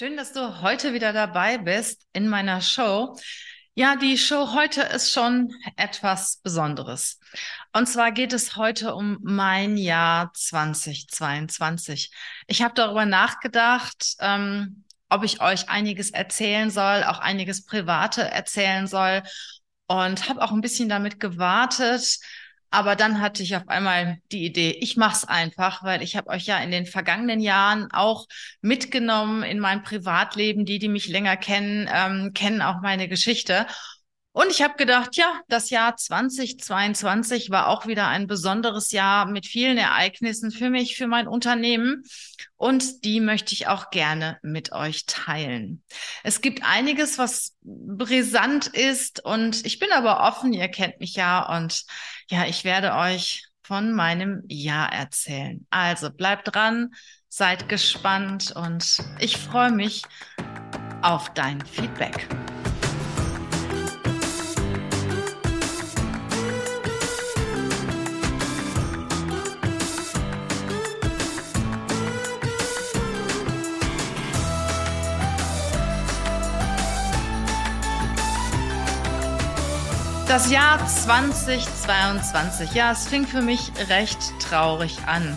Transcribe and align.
Schön, 0.00 0.16
dass 0.16 0.32
du 0.32 0.62
heute 0.62 0.94
wieder 0.94 1.12
dabei 1.12 1.58
bist 1.58 2.06
in 2.14 2.26
meiner 2.26 2.62
Show. 2.62 3.18
Ja, 3.74 3.96
die 3.96 4.16
Show 4.16 4.54
heute 4.54 4.80
ist 4.80 5.12
schon 5.12 5.52
etwas 5.76 6.38
Besonderes. 6.38 7.20
Und 7.74 7.86
zwar 7.86 8.10
geht 8.10 8.32
es 8.32 8.56
heute 8.56 8.94
um 8.94 9.18
mein 9.20 9.76
Jahr 9.76 10.32
2022. 10.32 12.10
Ich 12.46 12.62
habe 12.62 12.72
darüber 12.72 13.04
nachgedacht, 13.04 14.14
ähm, 14.20 14.84
ob 15.10 15.22
ich 15.22 15.42
euch 15.42 15.68
einiges 15.68 16.12
erzählen 16.12 16.70
soll, 16.70 17.04
auch 17.04 17.18
einiges 17.18 17.66
Private 17.66 18.22
erzählen 18.22 18.86
soll 18.86 19.22
und 19.86 20.30
habe 20.30 20.40
auch 20.40 20.52
ein 20.52 20.62
bisschen 20.62 20.88
damit 20.88 21.20
gewartet, 21.20 22.20
aber 22.70 22.96
dann 22.96 23.20
hatte 23.20 23.42
ich 23.42 23.56
auf 23.56 23.68
einmal 23.68 24.18
die 24.32 24.44
Idee, 24.44 24.70
ich 24.80 24.96
mache 24.96 25.16
es 25.16 25.24
einfach, 25.24 25.82
weil 25.82 26.02
ich 26.02 26.16
habe 26.16 26.28
euch 26.30 26.46
ja 26.46 26.58
in 26.58 26.70
den 26.70 26.86
vergangenen 26.86 27.40
Jahren 27.40 27.90
auch 27.92 28.26
mitgenommen 28.60 29.42
in 29.42 29.58
mein 29.58 29.82
Privatleben. 29.82 30.64
Die, 30.64 30.78
die 30.78 30.88
mich 30.88 31.08
länger 31.08 31.36
kennen, 31.36 31.88
ähm, 31.92 32.32
kennen 32.32 32.62
auch 32.62 32.80
meine 32.80 33.08
Geschichte. 33.08 33.66
Und 34.32 34.50
ich 34.50 34.62
habe 34.62 34.74
gedacht, 34.76 35.16
ja, 35.16 35.40
das 35.48 35.70
Jahr 35.70 35.96
2022 35.96 37.50
war 37.50 37.66
auch 37.66 37.86
wieder 37.86 38.06
ein 38.06 38.28
besonderes 38.28 38.92
Jahr 38.92 39.26
mit 39.26 39.44
vielen 39.44 39.76
Ereignissen 39.76 40.52
für 40.52 40.70
mich, 40.70 40.96
für 40.96 41.08
mein 41.08 41.26
Unternehmen. 41.26 42.04
Und 42.56 43.04
die 43.04 43.20
möchte 43.20 43.54
ich 43.54 43.66
auch 43.66 43.90
gerne 43.90 44.38
mit 44.42 44.70
euch 44.70 45.06
teilen. 45.06 45.82
Es 46.22 46.40
gibt 46.42 46.62
einiges, 46.64 47.18
was 47.18 47.56
brisant 47.62 48.68
ist 48.68 49.24
und 49.24 49.66
ich 49.66 49.80
bin 49.80 49.90
aber 49.90 50.20
offen, 50.20 50.52
ihr 50.52 50.68
kennt 50.68 51.00
mich 51.00 51.16
ja 51.16 51.56
und 51.56 51.84
ja, 52.30 52.44
ich 52.46 52.62
werde 52.62 52.94
euch 52.94 53.46
von 53.64 53.92
meinem 53.92 54.44
Jahr 54.48 54.92
erzählen. 54.92 55.66
Also 55.70 56.10
bleibt 56.10 56.54
dran, 56.54 56.90
seid 57.28 57.68
gespannt 57.68 58.52
und 58.54 58.98
ich 59.18 59.36
freue 59.36 59.72
mich 59.72 60.02
auf 61.02 61.32
dein 61.34 61.64
Feedback. 61.64 62.28
Das 80.30 80.48
Jahr 80.48 80.86
2022, 80.86 82.72
ja, 82.72 82.92
es 82.92 83.08
fing 83.08 83.26
für 83.26 83.42
mich 83.42 83.72
recht 83.88 84.20
traurig 84.38 84.96
an. 85.08 85.36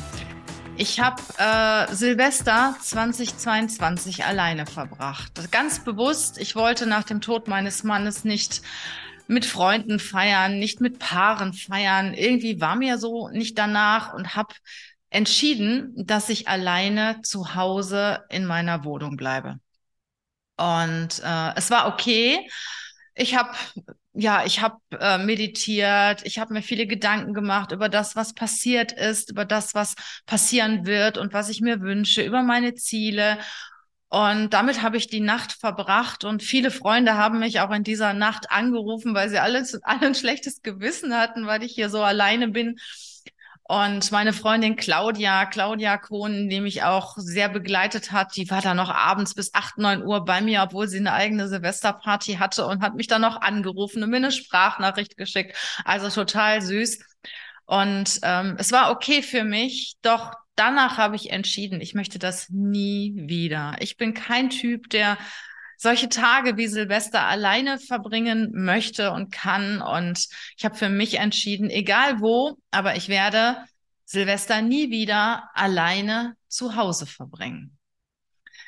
Ich 0.78 1.00
habe 1.00 1.20
äh, 1.40 1.92
Silvester 1.92 2.76
2022 2.80 4.24
alleine 4.24 4.68
verbracht. 4.68 5.50
Ganz 5.50 5.84
bewusst, 5.84 6.38
ich 6.38 6.56
wollte 6.56 6.86
nach 6.86 7.06
dem 7.06 7.22
Tod 7.22 7.48
meines 7.48 7.84
Mannes 7.84 8.24
nicht 8.24 8.62
mit 9.26 9.48
Freunden 9.48 9.98
feiern, 9.98 10.60
nicht 10.60 10.80
mit 10.80 11.00
Paaren 11.00 11.54
feiern. 11.54 12.14
Irgendwie 12.14 12.62
war 12.62 12.76
mir 12.76 13.00
so 13.00 13.30
nicht 13.30 13.58
danach 13.58 14.14
und 14.14 14.36
habe 14.36 14.54
entschieden, 15.10 15.92
dass 15.96 16.30
ich 16.30 16.48
alleine 16.48 17.20
zu 17.24 17.56
Hause 17.56 18.26
in 18.30 18.46
meiner 18.46 18.84
Wohnung 18.84 19.18
bleibe. 19.18 19.58
Und 20.56 21.20
äh, 21.26 21.56
es 21.56 21.72
war 21.72 21.88
okay. 21.88 22.48
Ich 23.16 23.36
habe 23.36 23.56
ja, 24.14 24.46
ich 24.46 24.62
habe 24.62 24.78
äh, 25.00 25.18
meditiert, 25.18 26.22
ich 26.26 26.38
habe 26.38 26.54
mir 26.54 26.62
viele 26.62 26.86
Gedanken 26.86 27.34
gemacht 27.34 27.72
über 27.72 27.90
das, 27.90 28.16
was 28.16 28.34
passiert 28.34 28.92
ist, 28.92 29.32
über 29.32 29.44
das, 29.46 29.74
was 29.74 29.96
passieren 30.26 30.86
wird 30.86 31.18
und 31.18 31.34
was 31.34 31.50
ich 31.50 31.62
mir 31.62 31.82
wünsche, 31.82 32.22
über 32.24 32.44
meine 32.44 32.76
Ziele. 32.76 33.40
Und 34.10 34.52
damit 34.54 34.84
habe 34.84 34.98
ich 34.98 35.08
die 35.08 35.20
Nacht 35.22 35.54
verbracht 35.54 36.24
und 36.24 36.44
viele 36.44 36.70
Freunde 36.70 37.16
haben 37.16 37.40
mich 37.40 37.62
auch 37.62 37.72
in 37.72 37.84
dieser 37.84 38.14
Nacht 38.14 38.52
angerufen, 38.52 39.16
weil 39.16 39.30
sie 39.30 39.40
alles, 39.40 39.74
alle 39.84 40.08
ein 40.08 40.16
schlechtes 40.16 40.62
Gewissen 40.62 41.16
hatten, 41.16 41.48
weil 41.48 41.64
ich 41.64 41.74
hier 41.74 41.90
so 41.90 42.04
alleine 42.04 42.50
bin 42.50 42.78
und 43.66 44.12
meine 44.12 44.34
Freundin 44.34 44.76
Claudia, 44.76 45.46
Claudia 45.46 45.98
Kohn, 45.98 46.50
die 46.50 46.60
mich 46.60 46.84
auch 46.84 47.16
sehr 47.18 47.48
begleitet 47.48 48.12
hat, 48.12 48.36
die 48.36 48.50
war 48.50 48.62
da 48.62 48.74
noch 48.74 48.90
abends 48.90 49.36
bis 49.36 49.54
acht 49.54 49.78
neun 49.78 50.04
Uhr 50.04 50.26
bei 50.26 50.42
mir, 50.42 50.64
obwohl 50.64 50.90
sie 50.90 50.98
eine 50.98 51.14
eigene 51.14 51.48
Silvesterparty 51.48 52.36
hatte 52.36 52.68
und 52.68 52.82
hat 52.82 52.96
mich 52.96 53.08
dann 53.08 53.22
noch 53.22 53.42
angerufen 53.42 54.04
und 54.04 54.10
mir 54.10 54.18
eine 54.18 54.32
Sprachnachricht 54.32 55.16
geschickt. 55.16 55.56
Also 55.86 56.10
total 56.10 56.62
süß. 56.62 57.00
Und 57.66 58.20
ähm, 58.24 58.58
es 58.60 58.74
war 58.74 58.92
okay 58.92 59.22
für 59.22 59.46
mich, 59.46 59.96
doch 60.02 60.34
danach 60.56 60.98
habe 60.98 61.16
ich 61.16 61.32
entschieden, 61.32 61.80
ich 61.80 61.94
möchte 61.94 62.20
das 62.20 62.50
nie 62.50 63.14
wieder. 63.16 63.78
Ich 63.80 63.96
bin 63.96 64.14
kein 64.14 64.50
Typ, 64.50 64.90
der 64.90 65.18
solche 65.84 66.08
Tage 66.08 66.56
wie 66.56 66.68
Silvester 66.68 67.28
alleine 67.28 67.78
verbringen 67.78 68.52
möchte 68.54 69.12
und 69.12 69.34
kann. 69.34 69.82
Und 69.82 70.30
ich 70.58 70.64
habe 70.64 70.76
für 70.76 70.88
mich 70.88 71.20
entschieden, 71.20 71.70
egal 71.70 72.22
wo, 72.22 72.58
aber 72.72 72.96
ich 72.96 73.10
werde 73.10 73.58
Silvester 74.06 74.62
nie 74.62 74.92
wieder 74.92 75.50
alleine 75.54 76.38
zu 76.48 76.78
Hause 76.78 77.06
verbringen. 77.06 77.78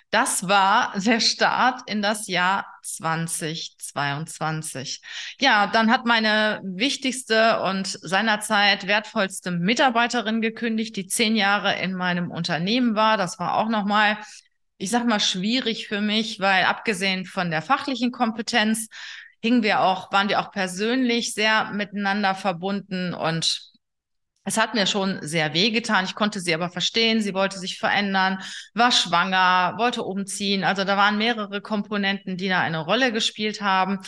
Das 0.09 0.49
war 0.49 0.91
der 0.99 1.21
Start 1.21 1.89
in 1.89 2.01
das 2.01 2.27
Jahr 2.27 2.65
2022. 2.83 5.01
Ja, 5.39 5.67
dann 5.67 5.89
hat 5.91 6.05
meine 6.05 6.59
wichtigste 6.63 7.61
und 7.61 7.87
seinerzeit 7.87 8.87
wertvollste 8.87 9.51
Mitarbeiterin 9.51 10.41
gekündigt, 10.41 10.97
die 10.97 11.07
zehn 11.07 11.37
Jahre 11.37 11.79
in 11.79 11.93
meinem 11.93 12.29
Unternehmen 12.29 12.95
war. 12.95 13.15
Das 13.17 13.39
war 13.39 13.55
auch 13.55 13.69
nochmal 13.69 14.17
ich 14.77 14.89
sag 14.89 15.05
mal, 15.05 15.19
schwierig 15.19 15.87
für 15.87 16.01
mich, 16.01 16.39
weil 16.39 16.65
abgesehen 16.65 17.25
von 17.25 17.49
der 17.49 17.61
fachlichen 17.61 18.11
Kompetenz 18.11 18.87
hingen 19.41 19.63
wir 19.63 19.81
auch, 19.81 20.11
waren 20.11 20.29
wir 20.29 20.39
auch 20.39 20.51
persönlich 20.51 21.33
sehr 21.33 21.71
miteinander 21.71 22.35
verbunden 22.35 23.13
und 23.13 23.75
es 24.47 24.57
hat 24.57 24.75
mir 24.75 24.85
schon 24.85 25.19
sehr 25.23 25.55
wehgetan. 25.55 26.05
Ich 26.05 26.13
konnte 26.13 26.39
sie 26.39 26.53
aber 26.53 26.69
verstehen. 26.69 27.19
Sie 27.19 27.33
wollte 27.33 27.57
sich 27.57 27.79
verändern, 27.79 28.37
war 28.75 28.91
schwanger, 28.91 29.73
wollte 29.77 30.03
umziehen. 30.03 30.63
Also 30.63 30.83
da 30.83 30.97
waren 30.97 31.17
mehrere 31.17 31.61
Komponenten, 31.61 32.37
die 32.37 32.47
da 32.47 32.61
eine 32.61 32.77
Rolle 32.77 33.11
gespielt 33.11 33.61
haben. 33.61 33.99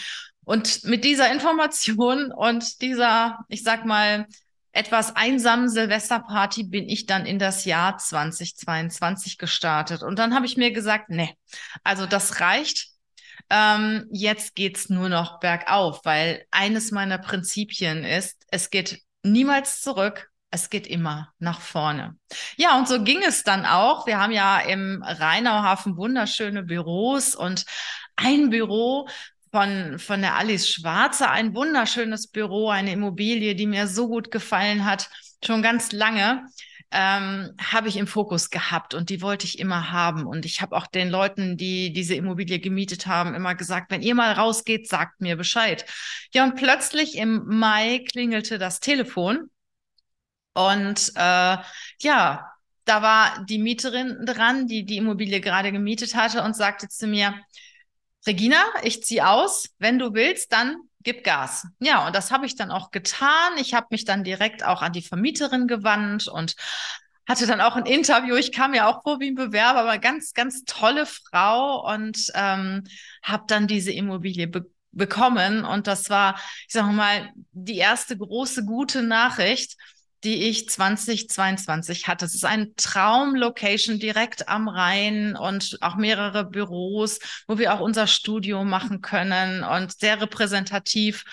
Und 0.45 0.83
mit 0.83 1.03
dieser 1.03 1.31
Information 1.31 2.31
und 2.31 2.81
dieser, 2.81 3.39
ich 3.49 3.63
sag 3.63 3.85
mal, 3.85 4.27
etwas 4.77 5.15
einsamen 5.15 5.69
Silvesterparty 5.69 6.63
bin 6.63 6.87
ich 6.87 7.07
dann 7.07 7.25
in 7.25 7.39
das 7.39 7.65
Jahr 7.65 7.97
2022 7.97 9.39
gestartet. 9.39 10.03
Und 10.03 10.19
dann 10.19 10.35
habe 10.35 10.45
ich 10.45 10.55
mir 10.55 10.71
gesagt, 10.71 11.09
nee, 11.09 11.35
also 11.83 12.05
das 12.05 12.39
reicht. 12.41 12.89
Ähm, 13.49 14.07
jetzt 14.11 14.55
geht's 14.55 14.89
nur 14.89 15.09
noch 15.09 15.39
bergauf, 15.39 16.01
weil 16.03 16.45
eines 16.51 16.91
meiner 16.91 17.17
Prinzipien 17.17 18.03
ist, 18.03 18.45
es 18.51 18.69
geht 18.69 19.01
niemals 19.23 19.81
zurück, 19.81 20.29
es 20.51 20.69
geht 20.69 20.85
immer 20.85 21.33
nach 21.39 21.59
vorne. 21.59 22.15
Ja, 22.55 22.77
und 22.77 22.87
so 22.87 23.03
ging 23.03 23.23
es 23.23 23.43
dann 23.43 23.65
auch. 23.65 24.05
Wir 24.05 24.19
haben 24.19 24.31
ja 24.31 24.59
im 24.59 25.03
Rheinauhafen 25.03 25.97
wunderschöne 25.97 26.63
Büros 26.63 27.35
und 27.35 27.65
ein 28.15 28.49
Büro 28.49 29.07
von, 29.51 29.99
von 29.99 30.21
der 30.21 30.35
Alice 30.35 30.69
Schwarze, 30.69 31.29
ein 31.29 31.55
wunderschönes 31.55 32.27
Büro, 32.27 32.69
eine 32.69 32.91
Immobilie, 32.91 33.55
die 33.55 33.67
mir 33.67 33.87
so 33.87 34.07
gut 34.07 34.31
gefallen 34.31 34.85
hat, 34.85 35.09
schon 35.43 35.61
ganz 35.61 35.91
lange. 35.91 36.45
Ähm, 36.89 37.53
habe 37.59 37.89
ich 37.89 37.97
im 37.97 38.07
Fokus 38.07 38.49
gehabt 38.49 38.93
und 38.93 39.09
die 39.09 39.21
wollte 39.21 39.45
ich 39.45 39.59
immer 39.59 39.91
haben. 39.91 40.25
Und 40.25 40.45
ich 40.45 40.61
habe 40.61 40.75
auch 40.75 40.87
den 40.87 41.09
Leuten, 41.09 41.57
die 41.57 41.91
diese 41.91 42.15
Immobilie 42.15 42.59
gemietet 42.59 43.07
haben, 43.07 43.35
immer 43.35 43.55
gesagt, 43.55 43.91
wenn 43.91 44.01
ihr 44.01 44.15
mal 44.15 44.31
rausgeht, 44.31 44.87
sagt 44.87 45.19
mir 45.19 45.35
Bescheid. 45.35 45.85
Ja, 46.33 46.45
und 46.45 46.55
plötzlich 46.55 47.17
im 47.17 47.43
Mai 47.45 48.05
klingelte 48.09 48.57
das 48.57 48.79
Telefon 48.79 49.49
und 50.57 51.11
äh, 51.15 51.57
ja, 52.01 52.51
da 52.85 53.01
war 53.03 53.45
die 53.45 53.59
Mieterin 53.59 54.25
dran, 54.25 54.65
die 54.65 54.85
die 54.85 54.97
Immobilie 54.97 55.39
gerade 55.39 55.71
gemietet 55.71 56.15
hatte 56.15 56.41
und 56.41 56.55
sagte 56.55 56.87
zu 56.87 57.05
mir, 57.05 57.35
Regina, 58.27 58.63
ich 58.83 59.03
ziehe 59.03 59.27
aus. 59.27 59.69
Wenn 59.79 59.97
du 59.97 60.13
willst, 60.13 60.51
dann 60.51 60.77
gib 61.01 61.23
Gas. 61.23 61.65
Ja, 61.79 62.05
und 62.05 62.15
das 62.15 62.31
habe 62.31 62.45
ich 62.45 62.55
dann 62.55 62.69
auch 62.71 62.91
getan. 62.91 63.53
Ich 63.57 63.73
habe 63.73 63.87
mich 63.91 64.05
dann 64.05 64.23
direkt 64.23 64.63
auch 64.63 64.81
an 64.81 64.91
die 64.91 65.01
Vermieterin 65.01 65.67
gewandt 65.67 66.27
und 66.27 66.55
hatte 67.27 67.47
dann 67.47 67.61
auch 67.61 67.75
ein 67.75 67.85
Interview. 67.85 68.35
Ich 68.35 68.51
kam 68.51 68.73
ja 68.73 68.87
auch 68.87 69.03
vor 69.03 69.19
wie 69.19 69.31
ein 69.31 69.35
Bewerber, 69.35 69.79
aber 69.81 69.97
ganz, 69.97 70.33
ganz 70.33 70.63
tolle 70.65 71.05
Frau 71.05 71.85
und 71.93 72.31
ähm, 72.35 72.83
habe 73.23 73.43
dann 73.47 73.67
diese 73.67 73.91
Immobilie 73.91 74.47
be 74.47 74.65
bekommen. 74.93 75.63
Und 75.63 75.85
das 75.85 76.09
war, 76.09 76.39
ich 76.67 76.73
sage 76.73 76.91
mal, 76.91 77.31
die 77.51 77.77
erste 77.77 78.17
große 78.17 78.65
gute 78.65 79.03
Nachricht 79.03 79.77
die 80.27 80.43
ich 80.49 80.67
2022 80.67 82.09
hatte. 82.09 82.25
Es 82.25 82.35
ist 82.35 82.43
ein 82.43 82.73
Traumlocation 82.75 83.97
direkt 83.97 84.49
am 84.49 84.67
Rhein 84.67 85.37
und 85.37 85.77
auch 85.79 85.95
mehrere 85.95 86.43
Büros, 86.43 87.19
wo 87.47 87.57
wir 87.57 87.73
auch 87.73 87.79
unser 87.79 88.07
Studio 88.07 88.65
machen 88.65 88.99
können 88.99 89.63
und 89.63 89.97
sehr 89.97 90.19
repräsentativ 90.19 91.23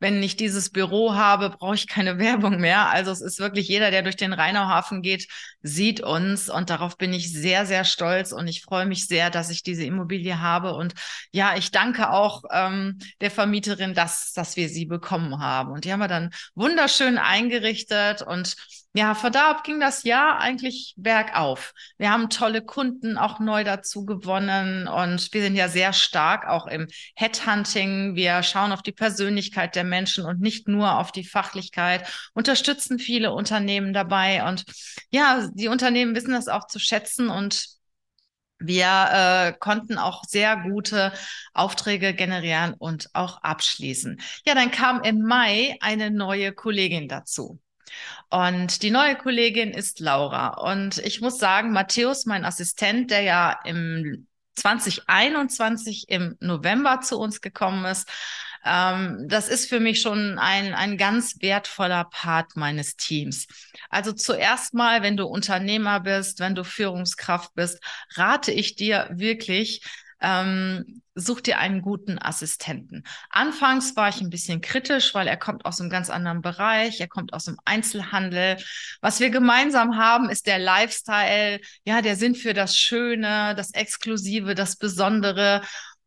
wenn 0.00 0.22
ich 0.22 0.36
dieses 0.36 0.70
Büro 0.70 1.14
habe, 1.14 1.50
brauche 1.50 1.74
ich 1.74 1.88
keine 1.88 2.18
Werbung 2.18 2.58
mehr. 2.60 2.88
Also 2.88 3.10
es 3.10 3.20
ist 3.20 3.38
wirklich 3.38 3.68
jeder, 3.68 3.90
der 3.90 4.02
durch 4.02 4.16
den 4.16 4.32
Rheinauhafen 4.32 5.02
geht, 5.02 5.28
sieht 5.62 6.00
uns. 6.00 6.48
Und 6.48 6.70
darauf 6.70 6.96
bin 6.96 7.12
ich 7.12 7.32
sehr, 7.32 7.66
sehr 7.66 7.84
stolz. 7.84 8.32
Und 8.32 8.48
ich 8.48 8.62
freue 8.62 8.86
mich 8.86 9.06
sehr, 9.06 9.30
dass 9.30 9.50
ich 9.50 9.62
diese 9.62 9.84
Immobilie 9.84 10.40
habe. 10.40 10.74
Und 10.74 10.94
ja, 11.32 11.56
ich 11.56 11.70
danke 11.70 12.10
auch 12.10 12.42
ähm, 12.52 12.98
der 13.20 13.30
Vermieterin, 13.30 13.94
dass, 13.94 14.32
dass 14.32 14.56
wir 14.56 14.68
sie 14.68 14.86
bekommen 14.86 15.40
haben. 15.40 15.72
Und 15.72 15.84
die 15.84 15.92
haben 15.92 16.00
wir 16.00 16.08
dann 16.08 16.30
wunderschön 16.54 17.18
eingerichtet. 17.18 18.22
Und 18.22 18.56
ja, 18.94 19.14
von 19.14 19.30
da 19.30 19.50
ab 19.50 19.64
ging 19.64 19.80
das 19.80 20.02
Jahr 20.02 20.40
eigentlich 20.40 20.94
bergauf. 20.96 21.74
Wir 21.98 22.10
haben 22.10 22.30
tolle 22.30 22.62
Kunden 22.62 23.18
auch 23.18 23.38
neu 23.38 23.62
dazu 23.62 24.06
gewonnen 24.06 24.88
und 24.88 25.32
wir 25.32 25.42
sind 25.42 25.56
ja 25.56 25.68
sehr 25.68 25.92
stark 25.92 26.48
auch 26.48 26.66
im 26.66 26.88
Headhunting. 27.14 28.16
Wir 28.16 28.42
schauen 28.42 28.72
auf 28.72 28.82
die 28.82 28.92
Persönlichkeit 28.92 29.76
der 29.76 29.84
Menschen 29.84 30.24
und 30.24 30.40
nicht 30.40 30.68
nur 30.68 30.98
auf 30.98 31.12
die 31.12 31.24
Fachlichkeit, 31.24 32.08
unterstützen 32.32 32.98
viele 32.98 33.32
Unternehmen 33.32 33.92
dabei 33.92 34.46
und 34.48 34.64
ja, 35.10 35.48
die 35.52 35.68
Unternehmen 35.68 36.14
wissen 36.14 36.32
das 36.32 36.48
auch 36.48 36.66
zu 36.66 36.78
schätzen 36.78 37.28
und 37.28 37.66
wir 38.58 38.86
äh, 39.12 39.52
konnten 39.58 39.98
auch 39.98 40.24
sehr 40.24 40.56
gute 40.56 41.12
Aufträge 41.52 42.14
generieren 42.14 42.74
und 42.74 43.10
auch 43.12 43.42
abschließen. 43.42 44.20
Ja, 44.44 44.54
dann 44.54 44.70
kam 44.70 45.02
im 45.02 45.20
Mai 45.22 45.76
eine 45.80 46.10
neue 46.10 46.52
Kollegin 46.52 47.06
dazu. 47.06 47.60
Und 48.30 48.82
die 48.82 48.90
neue 48.90 49.16
Kollegin 49.16 49.70
ist 49.70 50.00
Laura. 50.00 50.48
Und 50.48 50.98
ich 50.98 51.20
muss 51.20 51.38
sagen, 51.38 51.72
Matthäus, 51.72 52.26
mein 52.26 52.44
Assistent, 52.44 53.10
der 53.10 53.22
ja 53.22 53.58
im 53.64 54.26
2021 54.56 56.08
im 56.08 56.36
November 56.40 57.00
zu 57.00 57.18
uns 57.18 57.40
gekommen 57.40 57.84
ist, 57.84 58.08
ähm, 58.64 59.26
das 59.28 59.48
ist 59.48 59.68
für 59.68 59.80
mich 59.80 60.00
schon 60.00 60.38
ein, 60.38 60.74
ein 60.74 60.98
ganz 60.98 61.36
wertvoller 61.40 62.04
Part 62.04 62.56
meines 62.56 62.96
Teams. 62.96 63.46
Also 63.88 64.12
zuerst 64.12 64.74
mal, 64.74 65.02
wenn 65.02 65.16
du 65.16 65.26
Unternehmer 65.26 66.00
bist, 66.00 66.40
wenn 66.40 66.54
du 66.54 66.64
Führungskraft 66.64 67.54
bist, 67.54 67.78
rate 68.16 68.52
ich 68.52 68.76
dir 68.76 69.08
wirklich, 69.12 69.82
ähm, 70.20 71.02
such 71.14 71.40
dir 71.40 71.58
einen 71.58 71.82
guten 71.82 72.18
Assistenten. 72.18 73.04
Anfangs 73.30 73.96
war 73.96 74.08
ich 74.08 74.20
ein 74.20 74.30
bisschen 74.30 74.60
kritisch, 74.60 75.14
weil 75.14 75.26
er 75.26 75.36
kommt 75.36 75.64
aus 75.64 75.80
einem 75.80 75.90
ganz 75.90 76.10
anderen 76.10 76.42
Bereich, 76.42 77.00
er 77.00 77.08
kommt 77.08 77.32
aus 77.32 77.44
dem 77.44 77.56
Einzelhandel. 77.64 78.56
Was 79.00 79.20
wir 79.20 79.30
gemeinsam 79.30 79.96
haben, 79.96 80.30
ist 80.30 80.46
der 80.46 80.58
Lifestyle, 80.58 81.60
ja, 81.84 82.02
der 82.02 82.16
Sinn 82.16 82.34
für 82.34 82.54
das 82.54 82.78
Schöne, 82.78 83.54
das 83.56 83.72
Exklusive, 83.72 84.54
das 84.54 84.76
Besondere. 84.76 85.62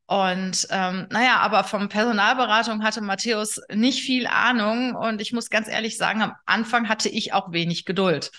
Und 0.08 0.68
ähm, 0.72 1.08
naja, 1.10 1.38
aber 1.38 1.64
vom 1.64 1.88
Personalberatung 1.88 2.84
hatte 2.84 3.00
Matthäus 3.00 3.62
nicht 3.74 4.02
viel 4.02 4.28
Ahnung 4.28 4.94
und 4.94 5.22
ich 5.22 5.32
muss 5.32 5.50
ganz 5.50 5.70
ehrlich 5.70 5.98
sagen, 5.98 6.22
am 6.22 6.34
Anfang 6.46 6.90
hatte 6.90 7.08
ich 7.08 7.32
auch 7.32 7.54
wenig 7.54 7.86
Geduld. 7.86 8.30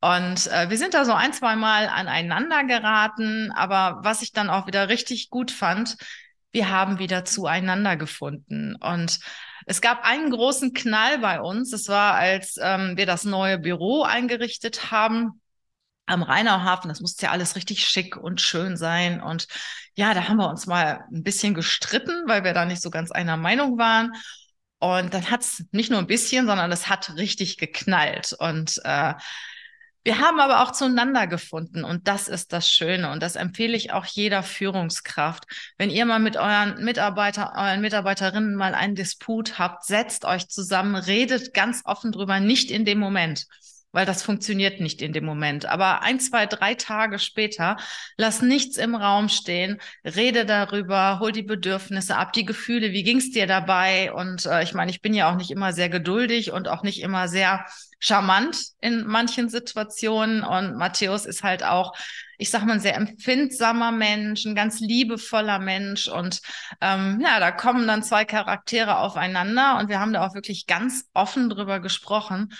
Und 0.00 0.46
äh, 0.48 0.70
wir 0.70 0.78
sind 0.78 0.94
da 0.94 1.04
so 1.04 1.12
ein, 1.12 1.32
zwei 1.32 1.56
Mal 1.56 1.88
aneinander 1.88 2.64
geraten, 2.64 3.50
aber 3.52 4.00
was 4.02 4.22
ich 4.22 4.32
dann 4.32 4.48
auch 4.48 4.66
wieder 4.66 4.88
richtig 4.88 5.28
gut 5.28 5.50
fand, 5.50 5.96
wir 6.52 6.70
haben 6.70 6.98
wieder 6.98 7.24
zueinander 7.24 7.96
gefunden. 7.96 8.76
Und 8.76 9.18
es 9.66 9.80
gab 9.80 10.04
einen 10.04 10.30
großen 10.30 10.72
Knall 10.72 11.18
bei 11.18 11.40
uns. 11.40 11.70
Das 11.70 11.88
war, 11.88 12.14
als 12.14 12.56
ähm, 12.60 12.96
wir 12.96 13.06
das 13.06 13.24
neue 13.24 13.58
Büro 13.58 14.02
eingerichtet 14.02 14.90
haben 14.90 15.42
am 16.06 16.22
Rheinauhafen. 16.22 16.88
Das 16.88 17.00
musste 17.00 17.26
ja 17.26 17.32
alles 17.32 17.56
richtig 17.56 17.86
schick 17.86 18.16
und 18.16 18.40
schön 18.40 18.76
sein. 18.76 19.20
Und 19.20 19.46
ja, 19.94 20.14
da 20.14 20.28
haben 20.28 20.38
wir 20.38 20.48
uns 20.48 20.66
mal 20.66 21.04
ein 21.12 21.22
bisschen 21.22 21.54
gestritten, 21.54 22.24
weil 22.26 22.44
wir 22.44 22.54
da 22.54 22.64
nicht 22.64 22.80
so 22.80 22.90
ganz 22.90 23.10
einer 23.10 23.36
Meinung 23.36 23.78
waren. 23.78 24.12
Und 24.78 25.12
dann 25.12 25.30
hat 25.30 25.40
es 25.42 25.64
nicht 25.72 25.90
nur 25.90 25.98
ein 25.98 26.06
bisschen, 26.06 26.46
sondern 26.46 26.70
es 26.72 26.88
hat 26.88 27.16
richtig 27.16 27.58
geknallt. 27.58 28.32
Und 28.38 28.80
äh, 28.84 29.14
wir 30.08 30.20
haben 30.20 30.40
aber 30.40 30.62
auch 30.62 30.72
zueinander 30.72 31.26
gefunden 31.26 31.84
und 31.84 32.08
das 32.08 32.28
ist 32.28 32.54
das 32.54 32.72
Schöne 32.72 33.10
und 33.10 33.22
das 33.22 33.36
empfehle 33.36 33.76
ich 33.76 33.92
auch 33.92 34.06
jeder 34.06 34.42
Führungskraft. 34.42 35.44
Wenn 35.76 35.90
ihr 35.90 36.06
mal 36.06 36.18
mit 36.18 36.38
euren 36.38 36.82
Mitarbeiter, 36.82 37.52
euren 37.54 37.82
Mitarbeiterinnen 37.82 38.54
mal 38.54 38.74
einen 38.74 38.94
Disput 38.94 39.58
habt, 39.58 39.84
setzt 39.84 40.24
euch 40.24 40.48
zusammen, 40.48 40.94
redet 40.94 41.52
ganz 41.52 41.82
offen 41.84 42.10
drüber, 42.10 42.40
nicht 42.40 42.70
in 42.70 42.86
dem 42.86 42.98
Moment 42.98 43.44
weil 43.90 44.04
das 44.04 44.22
funktioniert 44.22 44.80
nicht 44.80 45.00
in 45.00 45.14
dem 45.14 45.24
Moment. 45.24 45.64
Aber 45.66 46.02
ein, 46.02 46.20
zwei, 46.20 46.46
drei 46.46 46.74
Tage 46.74 47.18
später, 47.18 47.78
lass 48.16 48.42
nichts 48.42 48.76
im 48.76 48.94
Raum 48.94 49.28
stehen, 49.28 49.80
rede 50.04 50.44
darüber, 50.44 51.20
hol 51.20 51.32
die 51.32 51.42
Bedürfnisse 51.42 52.16
ab, 52.16 52.34
die 52.34 52.44
Gefühle, 52.44 52.92
wie 52.92 53.02
ging 53.02 53.16
es 53.16 53.30
dir 53.30 53.46
dabei? 53.46 54.12
Und 54.12 54.44
äh, 54.46 54.62
ich 54.62 54.74
meine, 54.74 54.90
ich 54.90 55.00
bin 55.00 55.14
ja 55.14 55.30
auch 55.30 55.36
nicht 55.36 55.50
immer 55.50 55.72
sehr 55.72 55.88
geduldig 55.88 56.52
und 56.52 56.68
auch 56.68 56.82
nicht 56.82 57.00
immer 57.00 57.28
sehr 57.28 57.64
charmant 57.98 58.56
in 58.80 59.06
manchen 59.06 59.48
Situationen. 59.48 60.42
Und 60.44 60.76
Matthäus 60.76 61.26
ist 61.26 61.42
halt 61.42 61.64
auch, 61.64 61.94
ich 62.38 62.50
sag 62.50 62.64
mal, 62.64 62.74
ein 62.74 62.80
sehr 62.80 62.96
empfindsamer 62.96 63.92
Mensch, 63.92 64.44
ein 64.44 64.54
ganz 64.54 64.80
liebevoller 64.80 65.58
Mensch. 65.58 66.08
Und 66.08 66.40
ähm, 66.80 67.20
ja, 67.22 67.40
da 67.40 67.50
kommen 67.50 67.86
dann 67.86 68.02
zwei 68.02 68.24
Charaktere 68.24 68.98
aufeinander 68.98 69.78
und 69.78 69.88
wir 69.88 70.00
haben 70.00 70.12
da 70.12 70.26
auch 70.26 70.34
wirklich 70.34 70.66
ganz 70.66 71.04
offen 71.14 71.50
drüber 71.50 71.80
gesprochen. 71.80 72.52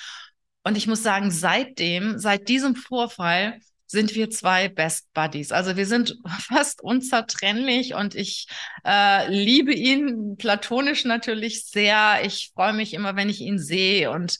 Und 0.65 0.77
ich 0.77 0.87
muss 0.87 1.03
sagen, 1.03 1.31
seitdem, 1.31 2.19
seit 2.19 2.49
diesem 2.49 2.75
Vorfall, 2.75 3.61
sind 3.91 4.15
wir 4.15 4.29
zwei 4.31 4.69
Best 4.69 5.13
Buddies. 5.15 5.51
Also 5.51 5.77
wir 5.77 5.87
sind 5.87 6.19
fast 6.41 6.83
unzertrennlich 6.83 7.95
und 7.95 8.15
ich 8.15 8.47
äh, 8.85 9.29
liebe 9.29 9.73
ihn 9.73 10.37
platonisch 10.37 11.05
natürlich 11.05 11.65
sehr. 11.65 12.21
Ich 12.23 12.53
freue 12.55 12.75
mich 12.75 12.93
immer, 12.95 13.17
wenn 13.17 13.31
ich 13.31 13.41
ihn 13.41 13.59
sehe 13.59 14.11
und 14.11 14.39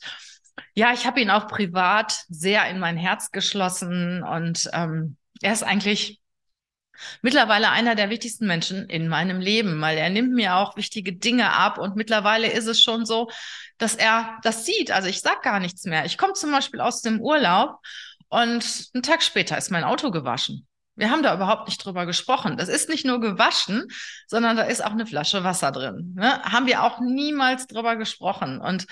ja, 0.75 0.93
ich 0.93 1.07
habe 1.07 1.21
ihn 1.21 1.31
auch 1.31 1.49
privat 1.49 2.25
sehr 2.29 2.69
in 2.69 2.79
mein 2.79 2.97
Herz 2.97 3.31
geschlossen 3.31 4.23
und 4.23 4.69
ähm, 4.73 5.17
er 5.43 5.53
ist 5.53 5.63
eigentlich 5.63 6.21
mittlerweile 7.23 7.71
einer 7.71 7.95
der 7.95 8.11
wichtigsten 8.11 8.47
Menschen 8.47 8.89
in 8.89 9.09
meinem 9.09 9.41
Leben, 9.41 9.81
weil 9.81 9.99
er 9.99 10.11
nimmt 10.11 10.35
mir 10.35 10.57
auch 10.57 10.77
wichtige 10.77 11.13
Dinge 11.15 11.53
ab 11.53 11.79
und 11.79 11.97
mittlerweile 11.97 12.51
ist 12.51 12.67
es 12.67 12.83
schon 12.83 13.07
so, 13.07 13.31
dass 13.79 13.95
er 13.95 14.39
das 14.43 14.67
sieht. 14.67 14.91
Also 14.91 15.09
ich 15.09 15.21
sag 15.21 15.43
gar 15.43 15.61
nichts 15.61 15.85
mehr. 15.85 16.05
Ich 16.05 16.19
komme 16.19 16.35
zum 16.35 16.51
Beispiel 16.51 16.81
aus 16.81 17.03
dem 17.03 17.21
Urlaub 17.21 17.79
und 18.29 18.91
einen 18.95 19.03
Tag 19.03 19.23
später 19.23 19.57
ist 19.57 19.71
mein 19.71 19.85
Auto 19.85 20.11
gewaschen. 20.11 20.68
Wir 20.99 21.11
haben 21.11 21.23
da 21.23 21.35
überhaupt 21.35 21.69
nicht 21.69 21.85
drüber 21.85 22.07
gesprochen. 22.07 22.57
Das 22.57 22.69
ist 22.69 22.89
nicht 22.89 23.07
nur 23.07 23.21
gewaschen, 23.21 23.87
sondern 24.27 24.57
da 24.57 24.65
ist 24.65 24.85
auch 24.85 24.91
eine 24.91 25.07
Flasche 25.07 25.45
Wasser 25.45 25.71
drin. 25.71 26.15
Ne? 26.17 26.43
Haben 26.43 26.67
wir 26.67 26.83
auch 26.83 27.01
niemals 27.01 27.69
drüber 27.69 27.95
gesprochen. 27.97 28.61
Und 28.61 28.87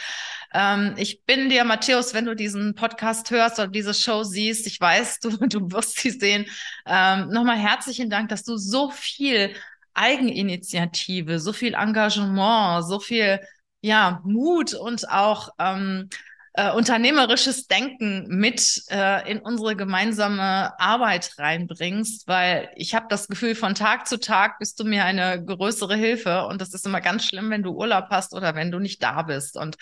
ähm, 0.55 0.95
ich 0.97 1.25
bin 1.25 1.51
dir, 1.51 1.65
Matthäus, 1.65 2.15
wenn 2.15 2.25
du 2.25 2.37
diesen 2.37 2.77
Podcast 2.77 3.31
hörst 3.31 3.59
oder 3.59 3.69
diese 3.69 3.93
Show 3.93 4.23
siehst, 4.23 4.69
ich 4.69 4.81
weiß, 4.81 5.19
du, 5.19 5.31
du 5.49 5.73
wirst 5.73 5.99
sie 5.99 6.11
sehen, 6.11 6.47
ähm, 6.87 7.29
nochmal 7.31 7.59
herzlichen 7.59 8.09
Dank, 8.09 8.29
dass 8.29 8.45
du 8.45 8.57
so 8.57 8.91
viel 8.91 9.53
Eigeninitiative, 9.95 11.41
so 11.41 11.53
viel 11.53 11.75
Engagement, 11.75 12.87
so 12.87 13.01
viel 13.01 13.41
ja, 13.81 14.21
Mut 14.25 14.75
und 14.75 15.09
auch 15.11 15.49
ähm, 15.59 16.09
äh, 16.57 16.73
unternehmerisches 16.73 17.67
Denken 17.67 18.27
mit 18.29 18.83
äh, 18.91 19.31
in 19.31 19.41
unsere 19.41 19.77
gemeinsame 19.77 20.79
Arbeit 20.81 21.35
reinbringst, 21.37 22.27
weil 22.27 22.71
ich 22.77 22.95
habe 22.95 23.07
das 23.11 23.29
Gefühl, 23.29 23.55
von 23.55 23.75
Tag 23.75 24.09
zu 24.09 24.19
Tag 24.19 24.59
bist 24.59 24.81
du 24.81 24.85
mir 24.85 25.05
eine 25.05 25.45
größere 25.45 25.95
Hilfe 25.95 26.47
und 26.47 26.63
das 26.63 26.73
ist 26.73 26.87
immer 26.87 27.03
ganz 27.03 27.27
schlimm, 27.27 27.51
wenn 27.51 27.63
du 27.63 27.73
Urlaub 27.73 28.07
hast 28.09 28.33
oder 28.33 28.55
wenn 28.55 28.71
du 28.71 28.79
nicht 28.79 29.03
da 29.03 29.23
bist. 29.23 29.59
Und 29.59 29.77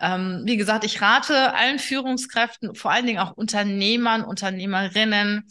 ähm, 0.00 0.42
wie 0.46 0.56
gesagt, 0.56 0.84
ich 0.84 1.02
rate 1.02 1.52
allen 1.54 1.78
Führungskräften, 1.78 2.74
vor 2.74 2.92
allen 2.92 3.06
Dingen 3.06 3.18
auch 3.18 3.32
Unternehmern, 3.32 4.24
Unternehmerinnen, 4.24 5.44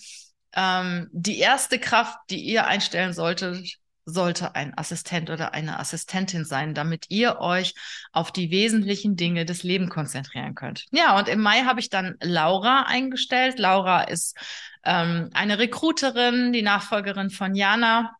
ähm, 0.55 1.09
die 1.11 1.37
erste 1.37 1.77
Kraft, 1.77 2.17
die 2.31 2.39
ihr 2.41 2.65
einstellen 2.65 3.13
solltet, 3.13 3.77
sollte 4.05 4.55
ein 4.55 4.77
Assistent 4.77 5.29
oder 5.29 5.53
eine 5.53 5.79
Assistentin 5.79 6.45
sein, 6.45 6.73
damit 6.73 7.05
ihr 7.09 7.39
euch 7.39 7.73
auf 8.11 8.31
die 8.31 8.51
wesentlichen 8.51 9.15
Dinge 9.15 9.45
des 9.45 9.63
Lebens 9.63 9.89
konzentrieren 9.89 10.55
könnt. 10.55 10.85
Ja, 10.91 11.17
und 11.17 11.27
im 11.27 11.41
Mai 11.41 11.63
habe 11.63 11.79
ich 11.79 11.89
dann 11.89 12.15
Laura 12.21 12.83
eingestellt. 12.87 13.59
Laura 13.59 14.03
ist 14.03 14.37
ähm, 14.83 15.29
eine 15.33 15.57
Recruiterin, 15.57 16.53
die 16.53 16.61
Nachfolgerin 16.61 17.31
von 17.31 17.55
Jana. 17.55 18.15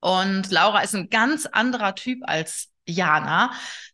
Und 0.00 0.50
Laura 0.50 0.80
ist 0.80 0.94
ein 0.94 1.10
ganz 1.10 1.46
anderer 1.46 1.94
Typ 1.94 2.20
als 2.22 2.69
Jana. 2.86 3.52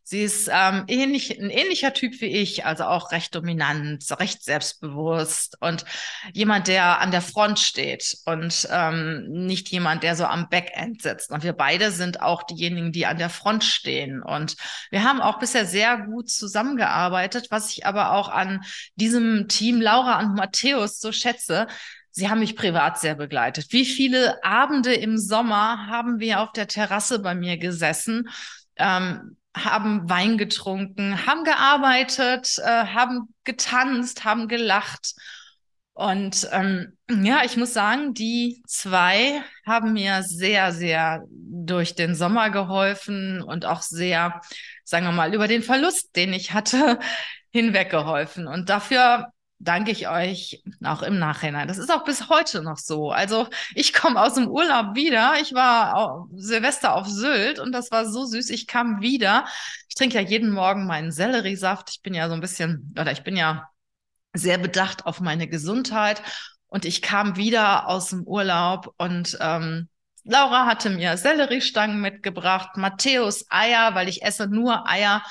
Sie 0.09 0.21
ist 0.21 0.49
ähm, 0.49 0.85
ähnlich, 0.87 1.37
ein 1.37 1.49
ähnlicher 1.49 1.91
Typ 1.93 2.21
wie 2.21 2.27
ich, 2.27 2.65
also 2.65 2.85
auch 2.85 3.11
recht 3.11 3.35
dominant, 3.35 4.05
recht 4.17 4.41
selbstbewusst 4.41 5.57
und 5.59 5.83
jemand, 6.33 6.69
der 6.69 7.01
an 7.01 7.11
der 7.11 7.21
Front 7.21 7.59
steht 7.59 8.17
und 8.23 8.69
ähm, 8.71 9.25
nicht 9.27 9.67
jemand, 9.67 10.03
der 10.03 10.15
so 10.15 10.23
am 10.23 10.47
Backend 10.47 11.01
sitzt. 11.01 11.29
Und 11.29 11.43
wir 11.43 11.51
beide 11.51 11.91
sind 11.91 12.21
auch 12.21 12.43
diejenigen, 12.43 12.93
die 12.93 13.05
an 13.05 13.17
der 13.17 13.29
Front 13.29 13.65
stehen. 13.65 14.23
Und 14.23 14.55
wir 14.91 15.03
haben 15.03 15.19
auch 15.19 15.39
bisher 15.39 15.65
sehr 15.65 15.97
gut 15.97 16.29
zusammengearbeitet, 16.29 17.47
was 17.49 17.73
ich 17.73 17.85
aber 17.85 18.13
auch 18.13 18.29
an 18.29 18.63
diesem 18.95 19.49
Team 19.49 19.81
Laura 19.81 20.19
und 20.19 20.35
Matthäus 20.35 21.01
so 21.01 21.11
schätze. 21.11 21.67
Sie 22.11 22.29
haben 22.29 22.39
mich 22.39 22.55
privat 22.55 22.97
sehr 22.97 23.15
begleitet. 23.15 23.67
Wie 23.71 23.85
viele 23.85 24.41
Abende 24.41 24.93
im 24.93 25.17
Sommer 25.17 25.87
haben 25.87 26.19
wir 26.19 26.39
auf 26.39 26.53
der 26.53 26.67
Terrasse 26.69 27.19
bei 27.19 27.35
mir 27.35 27.57
gesessen 27.57 28.29
ähm, 28.77 29.37
haben 29.55 30.09
Wein 30.09 30.37
getrunken, 30.37 31.25
haben 31.25 31.43
gearbeitet, 31.43 32.57
äh, 32.59 32.85
haben 32.85 33.33
getanzt, 33.43 34.23
haben 34.23 34.47
gelacht. 34.47 35.15
Und 35.93 36.47
ähm, 36.51 36.95
ja, 37.09 37.41
ich 37.43 37.57
muss 37.57 37.73
sagen, 37.73 38.13
die 38.13 38.61
zwei 38.67 39.41
haben 39.65 39.93
mir 39.93 40.21
sehr, 40.21 40.71
sehr 40.71 41.23
durch 41.29 41.95
den 41.95 42.13
Sommer 42.13 42.51
geholfen 42.51 43.41
und 43.41 43.65
auch 43.65 43.81
sehr, 43.81 44.41
sagen 44.83 45.05
wir 45.05 45.11
mal, 45.11 45.33
über 45.33 45.47
den 45.47 45.63
Verlust, 45.63 46.15
den 46.15 46.33
ich 46.33 46.53
hatte, 46.53 46.99
hinweggeholfen. 47.51 48.45
Und 48.45 48.69
dafür 48.69 49.33
danke 49.59 49.91
ich 49.91 50.07
euch 50.07 50.63
auch 50.83 51.01
im 51.01 51.19
Nachhinein. 51.19 51.67
Das 51.67 51.77
ist 51.77 51.91
auch 51.91 52.03
bis 52.03 52.29
heute 52.29 52.61
noch 52.61 52.77
so. 52.77 53.11
Also 53.11 53.47
ich 53.73 53.93
komme 53.93 54.21
aus 54.21 54.35
dem 54.35 54.47
Urlaub 54.47 54.95
wieder. 54.95 55.35
Ich 55.41 55.53
war 55.53 56.27
Silvester 56.35 56.95
auf 56.95 57.07
Sylt 57.07 57.59
und 57.59 57.71
das 57.71 57.91
war 57.91 58.05
so 58.05 58.25
süß. 58.25 58.49
Ich 58.49 58.67
kam 58.67 59.01
wieder. 59.01 59.45
Ich 59.89 59.95
trinke 59.95 60.15
ja 60.15 60.21
jeden 60.21 60.51
Morgen 60.51 60.85
meinen 60.85 61.11
Selleriesaft. 61.11 61.89
Ich 61.89 62.01
bin 62.01 62.13
ja 62.13 62.27
so 62.27 62.35
ein 62.35 62.41
bisschen, 62.41 62.93
oder 62.99 63.11
ich 63.11 63.23
bin 63.23 63.35
ja 63.35 63.69
sehr 64.33 64.57
bedacht 64.57 65.05
auf 65.05 65.19
meine 65.19 65.47
Gesundheit. 65.47 66.21
Und 66.67 66.85
ich 66.85 67.01
kam 67.01 67.37
wieder 67.37 67.87
aus 67.87 68.09
dem 68.09 68.23
Urlaub 68.23 68.93
und 68.97 69.37
ähm, 69.39 69.89
Laura 70.25 70.65
hatte 70.65 70.89
mir 70.89 71.15
Selleriestangen 71.15 72.01
mitgebracht, 72.01 72.75
Matthäus 72.75 73.45
Eier, 73.49 73.95
weil 73.95 74.09
ich 74.09 74.23
esse 74.23 74.47
nur 74.47 74.85
Eier 74.87 75.23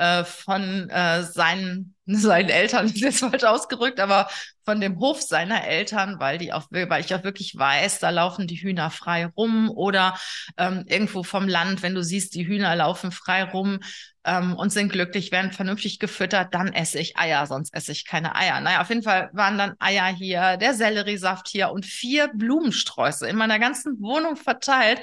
äh, 0.00 0.24
von 0.24 0.88
äh, 0.88 1.22
seinen, 1.24 1.94
seinen 2.06 2.48
Eltern, 2.48 2.86
ist 2.86 3.00
jetzt 3.00 3.20
falsch 3.20 3.44
ausgerückt, 3.44 4.00
aber 4.00 4.28
von 4.64 4.80
dem 4.80 4.98
Hof 4.98 5.20
seiner 5.20 5.66
Eltern, 5.66 6.16
weil 6.18 6.38
die 6.38 6.52
auch, 6.54 6.68
weil 6.70 7.04
ich 7.04 7.14
auch 7.14 7.22
wirklich 7.22 7.56
weiß, 7.56 7.98
da 7.98 8.08
laufen 8.08 8.46
die 8.46 8.56
Hühner 8.56 8.90
frei 8.90 9.26
rum 9.26 9.70
oder 9.70 10.18
ähm, 10.56 10.84
irgendwo 10.86 11.22
vom 11.22 11.48
Land, 11.48 11.82
wenn 11.82 11.94
du 11.94 12.02
siehst, 12.02 12.34
die 12.34 12.46
Hühner 12.46 12.74
laufen 12.76 13.12
frei 13.12 13.44
rum 13.44 13.80
ähm, 14.24 14.54
und 14.54 14.70
sind 14.70 14.90
glücklich, 14.90 15.32
werden 15.32 15.52
vernünftig 15.52 15.98
gefüttert, 15.98 16.54
dann 16.54 16.72
esse 16.72 16.98
ich 16.98 17.18
Eier, 17.18 17.46
sonst 17.46 17.74
esse 17.74 17.92
ich 17.92 18.06
keine 18.06 18.34
Eier. 18.34 18.60
Naja, 18.60 18.80
auf 18.80 18.88
jeden 18.88 19.02
Fall 19.02 19.28
waren 19.34 19.58
dann 19.58 19.74
Eier 19.80 20.06
hier, 20.06 20.56
der 20.56 20.72
Selleriesaft 20.72 21.46
hier 21.48 21.70
und 21.70 21.84
vier 21.84 22.28
Blumensträuße 22.34 23.28
in 23.28 23.36
meiner 23.36 23.58
ganzen 23.58 24.00
Wohnung 24.00 24.36
verteilt 24.36 25.00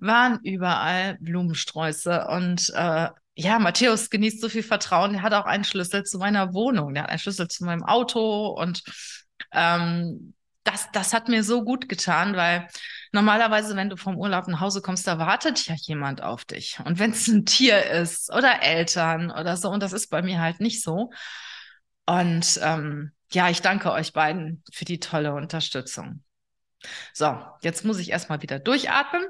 waren 0.00 0.40
überall 0.42 1.18
Blumensträuße 1.20 2.26
und 2.28 2.72
äh, 2.74 3.08
ja, 3.36 3.58
Matthäus 3.58 4.10
genießt 4.10 4.40
so 4.40 4.48
viel 4.48 4.62
Vertrauen. 4.62 5.14
Er 5.14 5.22
hat 5.22 5.32
auch 5.34 5.46
einen 5.46 5.64
Schlüssel 5.64 6.04
zu 6.04 6.18
meiner 6.18 6.54
Wohnung. 6.54 6.94
Der 6.94 7.04
hat 7.04 7.10
einen 7.10 7.18
Schlüssel 7.18 7.48
zu 7.48 7.64
meinem 7.64 7.82
Auto. 7.82 8.48
Und 8.48 8.82
ähm, 9.52 10.34
das, 10.62 10.88
das 10.92 11.12
hat 11.12 11.28
mir 11.28 11.42
so 11.44 11.64
gut 11.64 11.88
getan, 11.88 12.36
weil 12.36 12.68
normalerweise, 13.12 13.76
wenn 13.76 13.90
du 13.90 13.96
vom 13.96 14.16
Urlaub 14.16 14.48
nach 14.48 14.60
Hause 14.60 14.82
kommst, 14.82 15.06
da 15.06 15.18
wartet 15.18 15.66
ja 15.66 15.74
jemand 15.76 16.22
auf 16.22 16.44
dich. 16.44 16.78
Und 16.84 16.98
wenn 16.98 17.10
es 17.10 17.28
ein 17.28 17.44
Tier 17.44 17.84
ist 17.84 18.32
oder 18.32 18.62
Eltern 18.62 19.30
oder 19.30 19.56
so, 19.56 19.68
und 19.70 19.82
das 19.82 19.92
ist 19.92 20.08
bei 20.10 20.22
mir 20.22 20.40
halt 20.40 20.60
nicht 20.60 20.82
so. 20.82 21.10
Und 22.06 22.60
ähm, 22.62 23.12
ja, 23.32 23.50
ich 23.50 23.62
danke 23.62 23.90
euch 23.92 24.12
beiden 24.12 24.62
für 24.72 24.84
die 24.84 25.00
tolle 25.00 25.34
Unterstützung. 25.34 26.22
So, 27.12 27.36
jetzt 27.62 27.84
muss 27.84 27.98
ich 27.98 28.10
erstmal 28.10 28.42
wieder 28.42 28.58
durchatmen. 28.58 29.24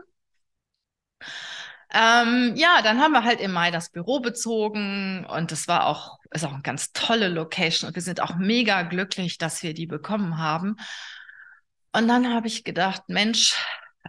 Ähm, 1.97 2.55
ja, 2.57 2.83
dann 2.83 2.99
haben 3.01 3.13
wir 3.13 3.23
halt 3.23 3.41
im 3.41 3.53
Mai 3.53 3.71
das 3.71 3.89
Büro 3.91 4.19
bezogen 4.19 5.25
und 5.27 5.53
das 5.53 5.69
war 5.69 5.87
auch, 5.87 6.19
ist 6.33 6.45
auch 6.45 6.53
eine 6.53 6.63
ganz 6.63 6.93
tolle 6.93 7.29
Location 7.29 7.87
und 7.87 7.95
wir 7.95 8.03
sind 8.03 8.21
auch 8.21 8.35
mega 8.35 8.83
glücklich, 8.83 9.39
dass 9.39 9.63
wir 9.63 9.75
die 9.75 9.87
bekommen 9.87 10.39
haben. 10.39 10.77
Und 11.93 12.09
dann 12.09 12.35
habe 12.35 12.49
ich 12.49 12.65
gedacht, 12.65 13.05
Mensch, 13.07 13.55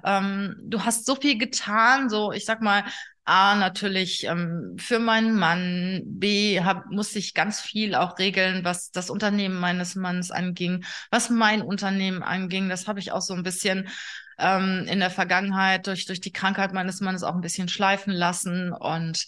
ähm, 0.03 0.55
du 0.63 0.83
hast 0.83 1.05
so 1.05 1.15
viel 1.15 1.37
getan, 1.37 2.09
so 2.09 2.31
ich 2.31 2.45
sag 2.45 2.59
mal, 2.61 2.85
A, 3.23 3.55
natürlich 3.55 4.25
ähm, 4.25 4.75
für 4.79 4.97
meinen 4.97 5.37
Mann, 5.37 6.01
B, 6.05 6.61
hab, 6.61 6.87
musste 6.91 7.19
ich 7.19 7.35
ganz 7.35 7.61
viel 7.61 7.93
auch 7.93 8.17
regeln, 8.17 8.63
was 8.63 8.91
das 8.91 9.11
Unternehmen 9.11 9.59
meines 9.59 9.95
Mannes 9.95 10.31
anging, 10.31 10.85
was 11.11 11.29
mein 11.29 11.61
Unternehmen 11.61 12.23
anging. 12.23 12.67
Das 12.69 12.87
habe 12.87 12.99
ich 12.99 13.11
auch 13.11 13.21
so 13.21 13.35
ein 13.35 13.43
bisschen 13.43 13.89
ähm, 14.37 14.85
in 14.87 14.99
der 14.99 15.09
Vergangenheit 15.09 15.87
durch, 15.87 16.05
durch 16.05 16.21
die 16.21 16.33
Krankheit 16.33 16.73
meines 16.73 17.01
Mannes 17.01 17.23
auch 17.23 17.35
ein 17.35 17.41
bisschen 17.41 17.69
schleifen 17.69 18.13
lassen. 18.13 18.71
Und 18.71 19.27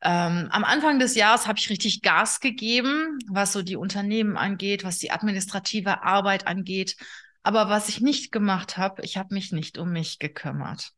ähm, 0.00 0.48
am 0.50 0.64
Anfang 0.64 0.98
des 0.98 1.14
Jahres 1.14 1.46
habe 1.46 1.58
ich 1.58 1.70
richtig 1.70 2.02
Gas 2.02 2.40
gegeben, 2.40 3.18
was 3.28 3.52
so 3.52 3.62
die 3.62 3.76
Unternehmen 3.76 4.36
angeht, 4.36 4.84
was 4.84 4.98
die 4.98 5.10
administrative 5.10 6.02
Arbeit 6.02 6.46
angeht. 6.46 6.96
Aber 7.42 7.68
was 7.68 7.88
ich 7.88 8.00
nicht 8.00 8.30
gemacht 8.32 8.76
habe, 8.76 9.02
ich 9.02 9.16
habe 9.16 9.34
mich 9.34 9.52
nicht 9.52 9.78
um 9.78 9.90
mich 9.90 10.18
gekümmert. 10.18 10.92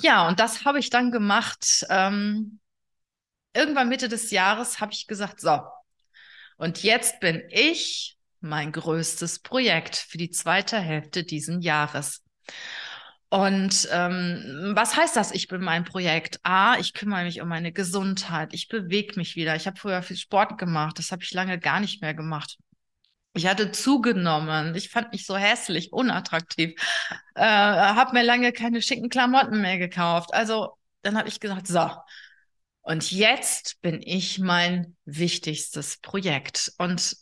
Ja, 0.00 0.26
und 0.26 0.40
das 0.40 0.64
habe 0.64 0.78
ich 0.78 0.90
dann 0.90 1.10
gemacht. 1.10 1.86
Ähm, 1.88 2.60
irgendwann 3.54 3.88
Mitte 3.88 4.08
des 4.08 4.30
Jahres 4.30 4.80
habe 4.80 4.92
ich 4.92 5.06
gesagt, 5.06 5.40
so, 5.40 5.60
und 6.56 6.82
jetzt 6.82 7.20
bin 7.20 7.42
ich 7.50 8.16
mein 8.44 8.72
größtes 8.72 9.40
Projekt 9.40 9.96
für 9.96 10.18
die 10.18 10.30
zweite 10.30 10.78
Hälfte 10.78 11.24
diesen 11.24 11.60
Jahres. 11.60 12.22
Und 13.30 13.88
ähm, 13.90 14.72
was 14.76 14.96
heißt 14.96 15.16
das? 15.16 15.32
Ich 15.32 15.48
bin 15.48 15.60
mein 15.60 15.84
Projekt. 15.84 16.38
A, 16.44 16.76
ich 16.78 16.92
kümmere 16.92 17.24
mich 17.24 17.40
um 17.40 17.48
meine 17.48 17.72
Gesundheit. 17.72 18.54
Ich 18.54 18.68
bewege 18.68 19.16
mich 19.16 19.34
wieder. 19.34 19.56
Ich 19.56 19.66
habe 19.66 19.76
früher 19.76 20.02
viel 20.02 20.16
Sport 20.16 20.56
gemacht. 20.56 20.98
Das 20.98 21.10
habe 21.10 21.24
ich 21.24 21.32
lange 21.32 21.58
gar 21.58 21.80
nicht 21.80 22.00
mehr 22.00 22.14
gemacht. 22.14 22.58
Ich 23.32 23.48
hatte 23.48 23.72
zugenommen. 23.72 24.76
Ich 24.76 24.88
fand 24.88 25.10
mich 25.10 25.26
so 25.26 25.36
hässlich, 25.36 25.92
unattraktiv. 25.92 26.80
Äh, 27.34 27.42
habe 27.44 28.12
mir 28.12 28.22
lange 28.22 28.52
keine 28.52 28.80
schicken 28.80 29.08
Klamotten 29.08 29.60
mehr 29.60 29.78
gekauft. 29.78 30.32
Also 30.32 30.78
dann 31.02 31.18
habe 31.18 31.28
ich 31.28 31.40
gesagt, 31.40 31.66
so. 31.66 31.90
Und 32.82 33.10
jetzt 33.10 33.80
bin 33.80 34.00
ich 34.00 34.38
mein 34.38 34.96
wichtigstes 35.06 35.98
Projekt. 35.98 36.72
Und 36.78 37.16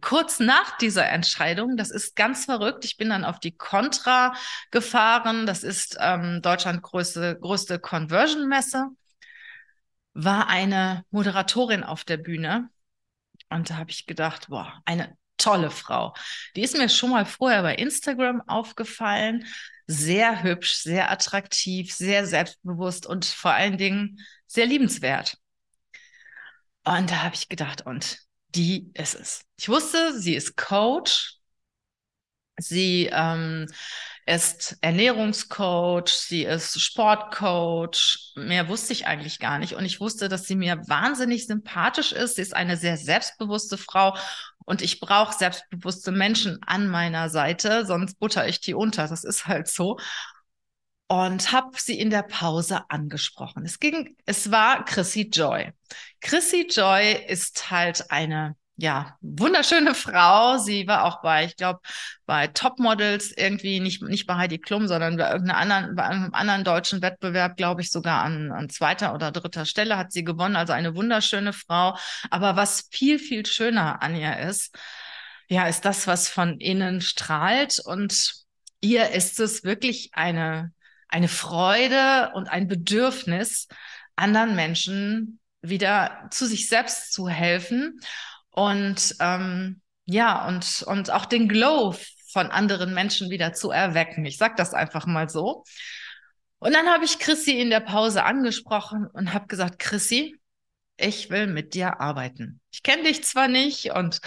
kurz 0.00 0.40
nach 0.40 0.78
dieser 0.78 1.08
Entscheidung, 1.08 1.76
das 1.76 1.90
ist 1.90 2.16
ganz 2.16 2.46
verrückt, 2.46 2.84
ich 2.84 2.96
bin 2.96 3.10
dann 3.10 3.24
auf 3.24 3.40
die 3.40 3.56
Contra 3.56 4.34
gefahren, 4.70 5.46
das 5.46 5.62
ist 5.62 5.96
ähm, 6.00 6.40
Deutschland 6.42 6.82
größte, 6.82 7.38
größte 7.38 7.78
Conversion-Messe, 7.78 8.88
war 10.14 10.48
eine 10.48 11.04
Moderatorin 11.10 11.84
auf 11.84 12.04
der 12.04 12.16
Bühne 12.16 12.70
und 13.50 13.70
da 13.70 13.76
habe 13.76 13.90
ich 13.90 14.06
gedacht, 14.06 14.48
boah, 14.48 14.80
eine 14.84 15.16
tolle 15.36 15.70
Frau. 15.70 16.14
Die 16.56 16.62
ist 16.62 16.76
mir 16.76 16.88
schon 16.88 17.10
mal 17.10 17.26
vorher 17.26 17.62
bei 17.62 17.74
Instagram 17.74 18.42
aufgefallen, 18.46 19.46
sehr 19.86 20.42
hübsch, 20.42 20.74
sehr 20.76 21.10
attraktiv, 21.10 21.92
sehr 21.92 22.26
selbstbewusst 22.26 23.06
und 23.06 23.24
vor 23.24 23.52
allen 23.52 23.76
Dingen 23.76 24.20
sehr 24.46 24.66
liebenswert. 24.66 25.36
Und 26.84 27.10
da 27.10 27.22
habe 27.22 27.34
ich 27.34 27.48
gedacht, 27.48 27.82
und 27.82 28.18
die 28.54 28.90
ist 28.94 29.14
es. 29.14 29.44
Ich 29.56 29.68
wusste, 29.68 30.18
sie 30.18 30.34
ist 30.34 30.56
Coach. 30.56 31.38
Sie 32.58 33.08
ähm, 33.10 33.66
ist 34.26 34.76
Ernährungscoach, 34.82 36.08
sie 36.08 36.44
ist 36.44 36.80
Sportcoach. 36.80 38.32
Mehr 38.36 38.68
wusste 38.68 38.92
ich 38.92 39.06
eigentlich 39.06 39.38
gar 39.40 39.58
nicht. 39.58 39.74
Und 39.74 39.84
ich 39.84 40.00
wusste, 40.00 40.28
dass 40.28 40.44
sie 40.46 40.54
mir 40.54 40.76
wahnsinnig 40.86 41.46
sympathisch 41.46 42.12
ist. 42.12 42.36
Sie 42.36 42.42
ist 42.42 42.54
eine 42.54 42.76
sehr 42.76 42.96
selbstbewusste 42.96 43.78
Frau. 43.78 44.16
Und 44.64 44.80
ich 44.80 45.00
brauche 45.00 45.36
selbstbewusste 45.36 46.12
Menschen 46.12 46.60
an 46.64 46.88
meiner 46.88 47.30
Seite, 47.30 47.84
sonst 47.84 48.20
butter 48.20 48.46
ich 48.46 48.60
die 48.60 48.74
unter. 48.74 49.08
Das 49.08 49.24
ist 49.24 49.46
halt 49.46 49.66
so. 49.66 49.98
Und 51.12 51.52
habe 51.52 51.72
sie 51.76 52.00
in 52.00 52.08
der 52.08 52.22
Pause 52.22 52.88
angesprochen. 52.88 53.66
Es 53.66 53.78
ging, 53.78 54.16
es 54.24 54.50
war 54.50 54.82
Chrissy 54.82 55.28
Joy. 55.30 55.70
Chrissy 56.22 56.68
Joy 56.70 57.12
ist 57.28 57.70
halt 57.70 58.10
eine 58.10 58.56
ja, 58.76 59.18
wunderschöne 59.20 59.94
Frau. 59.94 60.56
Sie 60.56 60.86
war 60.86 61.04
auch 61.04 61.20
bei, 61.20 61.44
ich 61.44 61.56
glaube, 61.58 61.80
bei 62.24 62.46
Topmodels 62.46 63.30
irgendwie, 63.36 63.78
nicht, 63.80 64.00
nicht 64.00 64.26
bei 64.26 64.36
Heidi 64.36 64.58
Klum, 64.58 64.88
sondern 64.88 65.18
bei 65.18 65.26
anderen, 65.26 65.96
bei 65.96 66.04
einem 66.04 66.32
anderen 66.32 66.64
deutschen 66.64 67.02
Wettbewerb, 67.02 67.58
glaube 67.58 67.82
ich, 67.82 67.90
sogar 67.90 68.22
an, 68.22 68.50
an 68.50 68.70
zweiter 68.70 69.12
oder 69.12 69.32
dritter 69.32 69.66
Stelle 69.66 69.98
hat 69.98 70.12
sie 70.12 70.24
gewonnen. 70.24 70.56
Also 70.56 70.72
eine 70.72 70.94
wunderschöne 70.94 71.52
Frau. 71.52 71.94
Aber 72.30 72.56
was 72.56 72.88
viel, 72.90 73.18
viel 73.18 73.44
schöner 73.44 74.00
an 74.00 74.16
ihr 74.16 74.38
ist, 74.38 74.74
ja, 75.48 75.66
ist 75.66 75.84
das, 75.84 76.06
was 76.06 76.30
von 76.30 76.58
innen 76.58 77.02
strahlt. 77.02 77.80
Und 77.84 78.32
ihr 78.80 79.10
ist 79.10 79.40
es 79.40 79.62
wirklich 79.62 80.08
eine, 80.14 80.72
eine 81.12 81.28
Freude 81.28 82.32
und 82.34 82.48
ein 82.48 82.68
Bedürfnis, 82.68 83.68
anderen 84.16 84.56
Menschen 84.56 85.40
wieder 85.60 86.28
zu 86.30 86.46
sich 86.46 86.68
selbst 86.68 87.12
zu 87.12 87.28
helfen 87.28 88.00
und 88.50 89.14
ähm, 89.20 89.80
ja, 90.06 90.48
und, 90.48 90.82
und 90.86 91.10
auch 91.10 91.26
den 91.26 91.48
Glow 91.48 91.94
von 92.32 92.50
anderen 92.50 92.94
Menschen 92.94 93.30
wieder 93.30 93.52
zu 93.52 93.70
erwecken. 93.70 94.24
Ich 94.24 94.38
sage 94.38 94.54
das 94.56 94.74
einfach 94.74 95.06
mal 95.06 95.28
so. 95.28 95.64
Und 96.58 96.72
dann 96.74 96.88
habe 96.88 97.04
ich 97.04 97.18
Chrissy 97.18 97.52
in 97.52 97.70
der 97.70 97.80
Pause 97.80 98.24
angesprochen 98.24 99.06
und 99.06 99.34
habe 99.34 99.46
gesagt, 99.46 99.78
Chrissy, 99.78 100.40
ich 100.96 101.30
will 101.30 101.46
mit 101.46 101.74
dir 101.74 102.00
arbeiten. 102.00 102.60
Ich 102.72 102.82
kenne 102.82 103.04
dich 103.04 103.22
zwar 103.24 103.48
nicht 103.48 103.92
und 103.92 104.20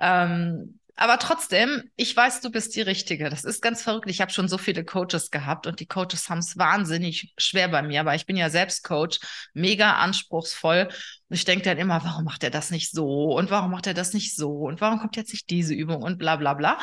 ähm, 0.00 0.80
aber 0.94 1.18
trotzdem, 1.18 1.90
ich 1.96 2.14
weiß, 2.14 2.42
du 2.42 2.50
bist 2.50 2.76
die 2.76 2.82
Richtige. 2.82 3.30
Das 3.30 3.44
ist 3.44 3.62
ganz 3.62 3.82
verrückt. 3.82 4.10
Ich 4.10 4.20
habe 4.20 4.30
schon 4.30 4.48
so 4.48 4.58
viele 4.58 4.84
Coaches 4.84 5.30
gehabt 5.30 5.66
und 5.66 5.80
die 5.80 5.86
Coaches 5.86 6.28
haben 6.28 6.38
es 6.38 6.58
wahnsinnig 6.58 7.32
schwer 7.38 7.68
bei 7.68 7.82
mir, 7.82 8.00
aber 8.00 8.14
ich 8.14 8.26
bin 8.26 8.36
ja 8.36 8.50
selbst 8.50 8.84
Coach, 8.84 9.18
mega 9.54 9.94
anspruchsvoll. 9.94 10.88
Und 11.28 11.34
ich 11.34 11.46
denke 11.46 11.64
dann 11.64 11.78
immer, 11.78 12.04
warum 12.04 12.24
macht 12.24 12.44
er 12.44 12.50
das 12.50 12.70
nicht 12.70 12.92
so? 12.92 13.34
Und 13.34 13.50
warum 13.50 13.70
macht 13.70 13.86
er 13.86 13.94
das 13.94 14.12
nicht 14.12 14.36
so? 14.36 14.50
Und 14.50 14.80
warum 14.82 15.00
kommt 15.00 15.16
jetzt 15.16 15.32
nicht 15.32 15.48
diese 15.48 15.74
Übung? 15.74 16.02
Und 16.02 16.18
bla 16.18 16.36
bla 16.36 16.54
bla. 16.54 16.78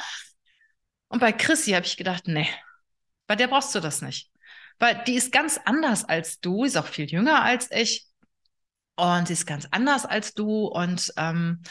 Und 1.07 1.19
bei 1.19 1.31
Chrissy 1.31 1.71
habe 1.71 1.85
ich 1.85 1.97
gedacht, 1.97 2.27
nee, 2.27 2.47
bei 3.27 3.35
der 3.35 3.47
brauchst 3.47 3.75
du 3.75 3.79
das 3.79 4.01
nicht. 4.01 4.31
Weil 4.79 5.03
die 5.05 5.15
ist 5.15 5.31
ganz 5.31 5.59
anders 5.65 6.03
als 6.05 6.39
du, 6.39 6.63
ist 6.63 6.77
auch 6.77 6.87
viel 6.87 7.05
jünger 7.05 7.43
als 7.43 7.69
ich. 7.71 8.07
Und 8.95 9.27
sie 9.27 9.33
ist 9.33 9.45
ganz 9.45 9.67
anders 9.71 10.05
als 10.05 10.33
du. 10.33 10.65
Und 10.65 11.13
ähm, 11.17 11.61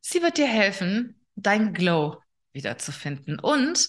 sie 0.00 0.22
wird 0.22 0.36
dir 0.36 0.46
helfen, 0.46 1.17
dein 1.42 1.72
Glow 1.72 2.20
wiederzufinden 2.52 3.38
und 3.38 3.88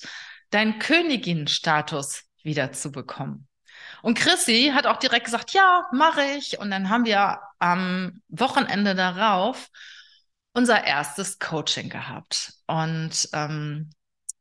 deinen 0.50 0.80
Königinnenstatus 0.80 2.24
wiederzubekommen. 2.44 3.48
Und 4.02 4.18
Chrissy 4.18 4.72
hat 4.74 4.86
auch 4.86 4.98
direkt 4.98 5.26
gesagt, 5.26 5.54
ja, 5.54 5.88
mache 5.92 6.24
ich. 6.38 6.60
Und 6.60 6.72
dann 6.72 6.90
haben 6.90 7.06
wir 7.06 7.40
am 7.60 8.22
Wochenende 8.30 8.96
darauf 8.96 9.70
unser 10.54 10.84
erstes 10.84 11.40
Coaching 11.40 11.90
gehabt. 11.90 12.54
Und 12.68 13.30
ähm, 13.34 13.90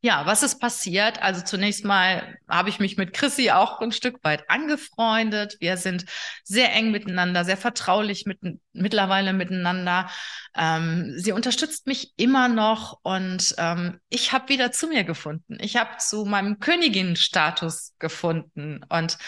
ja, 0.00 0.26
was 0.26 0.44
ist 0.44 0.60
passiert? 0.60 1.20
Also 1.20 1.42
zunächst 1.42 1.84
mal 1.84 2.38
habe 2.48 2.68
ich 2.68 2.78
mich 2.78 2.96
mit 2.96 3.12
Chrissy 3.12 3.50
auch 3.50 3.80
ein 3.80 3.90
Stück 3.90 4.22
weit 4.22 4.48
angefreundet. 4.48 5.56
Wir 5.58 5.76
sind 5.76 6.04
sehr 6.44 6.72
eng 6.72 6.92
miteinander, 6.92 7.44
sehr 7.44 7.56
vertraulich 7.56 8.24
mit, 8.24 8.38
mittlerweile 8.72 9.32
miteinander. 9.32 10.08
Ähm, 10.56 11.14
sie 11.16 11.32
unterstützt 11.32 11.88
mich 11.88 12.12
immer 12.16 12.46
noch 12.46 13.00
und 13.02 13.54
ähm, 13.58 14.00
ich 14.08 14.32
habe 14.32 14.48
wieder 14.50 14.70
zu 14.70 14.86
mir 14.86 15.02
gefunden. 15.02 15.58
Ich 15.60 15.76
habe 15.76 15.96
zu 15.98 16.24
meinem 16.24 16.60
Königinnenstatus 16.60 17.94
gefunden. 17.98 18.84
Und 18.88 19.18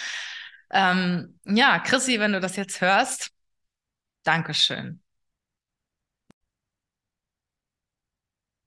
ähm, 0.71 1.41
ja, 1.45 1.81
Chrissy, 1.81 2.21
wenn 2.21 2.33
du 2.33 2.41
das 2.41 2.55
jetzt 2.55 2.81
hörst, 2.81 3.33
Dankeschön. 4.23 5.03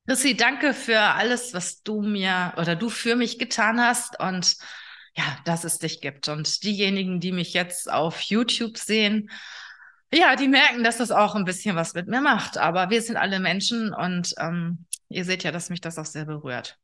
Chrissy, 0.05 0.35
danke 0.35 0.73
für 0.73 0.99
alles, 0.99 1.53
was 1.53 1.81
du 1.81 2.01
mir 2.01 2.53
oder 2.57 2.75
du 2.75 2.89
für 2.89 3.15
mich 3.15 3.39
getan 3.39 3.79
hast 3.79 4.19
und 4.19 4.57
ja, 5.15 5.23
dass 5.45 5.63
es 5.63 5.79
dich 5.79 6.01
gibt. 6.01 6.27
Und 6.27 6.63
diejenigen, 6.63 7.19
die 7.19 7.31
mich 7.31 7.53
jetzt 7.53 7.89
auf 7.89 8.19
YouTube 8.21 8.77
sehen, 8.77 9.29
ja, 10.13 10.35
die 10.35 10.47
merken, 10.47 10.83
dass 10.83 10.97
das 10.97 11.11
auch 11.11 11.35
ein 11.35 11.45
bisschen 11.45 11.75
was 11.75 11.93
mit 11.93 12.07
mir 12.07 12.21
macht. 12.21 12.57
Aber 12.57 12.89
wir 12.89 13.01
sind 13.01 13.15
alle 13.17 13.39
Menschen 13.39 13.93
und 13.93 14.33
ähm, 14.39 14.85
ihr 15.09 15.25
seht 15.25 15.43
ja, 15.43 15.51
dass 15.51 15.69
mich 15.69 15.81
das 15.81 15.97
auch 15.97 16.05
sehr 16.05 16.25
berührt. 16.25 16.77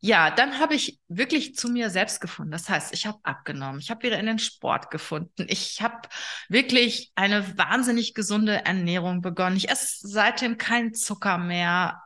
Ja, 0.00 0.30
dann 0.30 0.58
habe 0.58 0.74
ich 0.74 0.98
wirklich 1.06 1.54
zu 1.54 1.68
mir 1.68 1.88
selbst 1.90 2.20
gefunden. 2.20 2.50
Das 2.50 2.68
heißt, 2.68 2.92
ich 2.92 3.06
habe 3.06 3.20
abgenommen. 3.22 3.78
Ich 3.78 3.90
habe 3.90 4.02
wieder 4.02 4.18
in 4.18 4.26
den 4.26 4.40
Sport 4.40 4.90
gefunden. 4.90 5.46
Ich 5.48 5.80
habe 5.80 6.08
wirklich 6.48 7.12
eine 7.14 7.56
wahnsinnig 7.56 8.12
gesunde 8.14 8.64
Ernährung 8.64 9.20
begonnen. 9.20 9.56
Ich 9.56 9.68
esse 9.68 10.08
seitdem 10.08 10.58
keinen 10.58 10.94
Zucker 10.94 11.38
mehr. 11.38 12.02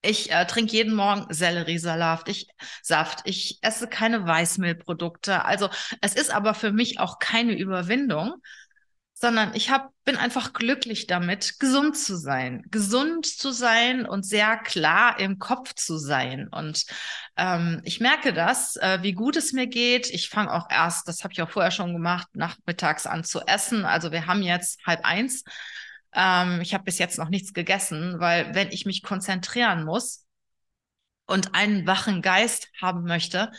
Ich 0.00 0.30
äh, 0.30 0.46
trinke 0.46 0.72
jeden 0.72 0.94
Morgen 0.94 1.26
Selleriesaft. 1.32 2.28
Ich 2.28 2.48
Saft. 2.82 3.20
Ich 3.24 3.58
esse 3.62 3.88
keine 3.88 4.26
Weißmehlprodukte. 4.26 5.44
Also 5.44 5.68
es 6.00 6.14
ist 6.14 6.30
aber 6.30 6.54
für 6.54 6.72
mich 6.72 7.00
auch 7.00 7.18
keine 7.18 7.58
Überwindung, 7.58 8.34
sondern 9.20 9.52
ich 9.54 9.70
hab, 9.70 9.90
bin 10.04 10.16
einfach 10.16 10.52
glücklich 10.52 11.08
damit, 11.08 11.58
gesund 11.58 11.98
zu 11.98 12.16
sein, 12.16 12.62
gesund 12.70 13.26
zu 13.26 13.50
sein 13.50 14.06
und 14.06 14.24
sehr 14.24 14.56
klar 14.58 15.18
im 15.18 15.40
Kopf 15.40 15.74
zu 15.74 15.98
sein. 15.98 16.46
Und 16.48 16.84
ähm, 17.36 17.80
ich 17.84 17.98
merke 17.98 18.32
das, 18.32 18.76
äh, 18.76 18.98
wie 19.02 19.12
gut 19.12 19.36
es 19.36 19.52
mir 19.52 19.66
geht. 19.66 20.08
Ich 20.10 20.28
fange 20.28 20.52
auch 20.52 20.70
erst, 20.70 21.08
das 21.08 21.24
habe 21.24 21.32
ich 21.32 21.42
auch 21.42 21.50
vorher 21.50 21.72
schon 21.72 21.92
gemacht, 21.92 22.28
nachmittags 22.34 23.06
an 23.06 23.24
zu 23.24 23.40
essen. 23.40 23.84
Also 23.84 24.12
wir 24.12 24.26
haben 24.28 24.42
jetzt 24.42 24.86
halb 24.86 25.04
eins. 25.04 25.42
Ähm, 26.14 26.60
ich 26.60 26.74
habe 26.74 26.84
bis 26.84 26.98
jetzt 26.98 27.18
noch 27.18 27.28
nichts 27.28 27.52
gegessen, 27.52 28.20
weil 28.20 28.54
wenn 28.54 28.70
ich 28.70 28.86
mich 28.86 29.02
konzentrieren 29.02 29.84
muss 29.84 30.26
und 31.26 31.54
einen 31.54 31.86
wachen 31.86 32.22
Geist 32.22 32.68
haben 32.80 33.04
möchte, 33.04 33.50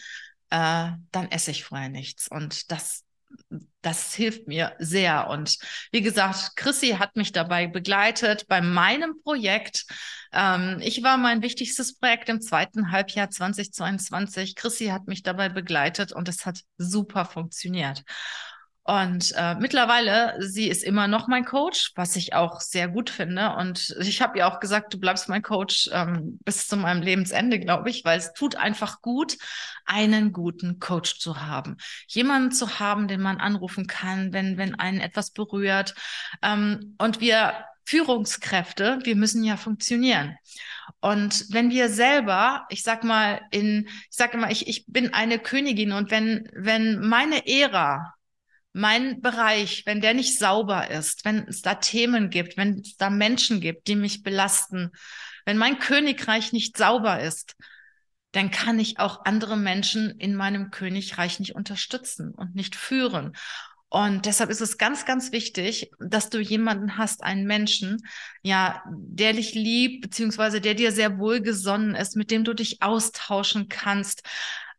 äh, 0.50 0.92
dann 1.12 1.32
esse 1.32 1.52
ich 1.52 1.64
vorher 1.64 1.90
nichts. 1.90 2.28
Und 2.28 2.72
das 2.72 3.06
das 3.82 4.14
hilft 4.14 4.48
mir 4.48 4.76
sehr. 4.80 5.30
Und 5.30 5.58
wie 5.92 6.02
gesagt, 6.02 6.56
Chrissy 6.56 6.90
hat 7.00 7.16
mich 7.16 7.32
dabei 7.32 7.68
begleitet 7.68 8.48
bei 8.48 8.62
meinem 8.62 9.22
Projekt. 9.24 9.86
Ähm, 10.34 10.80
ich 10.82 11.02
war 11.02 11.18
mein 11.18 11.42
wichtigstes 11.42 11.98
Projekt 11.98 12.30
im 12.30 12.42
zweiten 12.42 12.92
Halbjahr 12.92 13.30
2022. 13.30 14.56
Chrissy 14.56 14.88
hat 14.88 15.08
mich 15.08 15.24
dabei 15.24 15.50
begleitet 15.50 16.12
und 16.12 16.28
es 16.28 16.46
hat 16.46 16.62
super 16.78 17.26
funktioniert. 17.26 18.04
Und 18.90 19.34
äh, 19.38 19.54
mittlerweile, 19.54 20.36
sie 20.40 20.68
ist 20.68 20.84
immer 20.84 21.08
noch 21.08 21.28
mein 21.28 21.46
Coach, 21.46 21.92
was 21.94 22.16
ich 22.16 22.34
auch 22.34 22.60
sehr 22.60 22.88
gut 22.88 23.12
finde. 23.12 23.54
Und 23.56 23.96
ich 24.02 24.20
habe 24.20 24.40
ihr 24.40 24.48
auch 24.48 24.60
gesagt, 24.60 24.92
du 24.92 25.00
bleibst 25.00 25.30
mein 25.30 25.44
Coach 25.44 25.92
ähm, 25.94 26.40
bis 26.44 26.68
zu 26.68 26.76
meinem 26.76 27.04
Lebensende, 27.04 27.60
glaube 27.60 27.92
ich, 27.92 28.04
weil 28.04 28.18
es 28.18 28.34
tut 28.34 28.56
einfach 28.56 29.04
gut, 29.04 29.38
einen 29.86 30.34
guten 30.34 30.80
Coach 30.80 31.20
zu 31.20 31.40
haben. 31.40 31.78
Jemanden 32.08 32.52
zu 32.52 32.80
haben, 32.80 33.08
den 33.08 33.22
man 33.22 33.38
anrufen 33.38 33.86
kann, 33.86 34.34
wenn, 34.34 34.58
wenn 34.58 34.74
einen 34.74 35.02
etwas 35.02 35.30
berührt. 35.30 35.94
Ähm, 36.42 36.96
und 36.98 37.22
wir 37.22 37.54
Führungskräfte, 37.86 39.02
wir 39.04 39.16
müssen 39.16 39.44
ja 39.44 39.56
funktionieren. 39.56 40.36
Und 41.00 41.46
wenn 41.52 41.70
wir 41.70 41.90
selber, 41.90 42.66
ich 42.70 42.82
sag 42.82 43.04
mal, 43.04 43.40
in, 43.52 43.88
ich 43.88 44.18
sage 44.18 44.36
immer, 44.36 44.50
ich, 44.50 44.68
ich 44.68 44.86
bin 44.88 45.14
eine 45.14 45.38
Königin 45.38 45.92
und 45.92 46.10
wenn, 46.10 46.50
wenn 46.56 47.00
meine 47.08 47.48
Ära 47.48 48.16
mein 48.80 49.22
Bereich, 49.22 49.84
wenn 49.86 50.02
der 50.02 50.14
nicht 50.14 50.40
sauber 50.40 50.90
ist, 50.90 51.26
wenn 51.26 51.48
es 51.48 51.62
da 51.62 51.76
Themen 51.76 52.30
gibt, 52.30 52.58
wenn 52.58 52.80
es 52.80 52.96
da 52.96 53.10
Menschen 53.10 53.60
gibt, 53.60 53.88
die 53.88 53.96
mich 53.96 54.24
belasten, 54.24 54.92
wenn 55.46 55.58
mein 55.58 55.80
Königreich 55.80 56.54
nicht 56.54 56.78
sauber 56.78 57.20
ist, 57.20 57.56
dann 58.32 58.52
kann 58.52 58.80
ich 58.80 59.00
auch 59.00 59.26
andere 59.26 59.58
Menschen 59.58 60.12
in 60.20 60.36
meinem 60.36 60.72
Königreich 60.72 61.40
nicht 61.40 61.56
unterstützen 61.56 62.32
und 62.32 62.56
nicht 62.56 62.76
führen. 62.76 63.36
Und 63.90 64.28
deshalb 64.28 64.52
ist 64.52 64.62
es 64.62 64.78
ganz, 64.78 65.06
ganz 65.06 65.32
wichtig, 65.32 65.92
dass 66.00 66.30
du 66.30 66.40
jemanden 66.40 66.98
hast, 66.98 67.24
einen 67.24 67.48
Menschen, 67.48 67.98
ja, 68.44 68.84
der 68.92 69.34
dich 69.34 69.56
liebt, 69.56 70.02
beziehungsweise 70.02 70.62
der 70.62 70.76
dir 70.76 70.92
sehr 70.92 71.18
wohlgesonnen 71.18 71.96
ist, 71.96 72.16
mit 72.16 72.30
dem 72.30 72.44
du 72.44 72.54
dich 72.54 72.84
austauschen 72.84 73.68
kannst, 73.68 74.22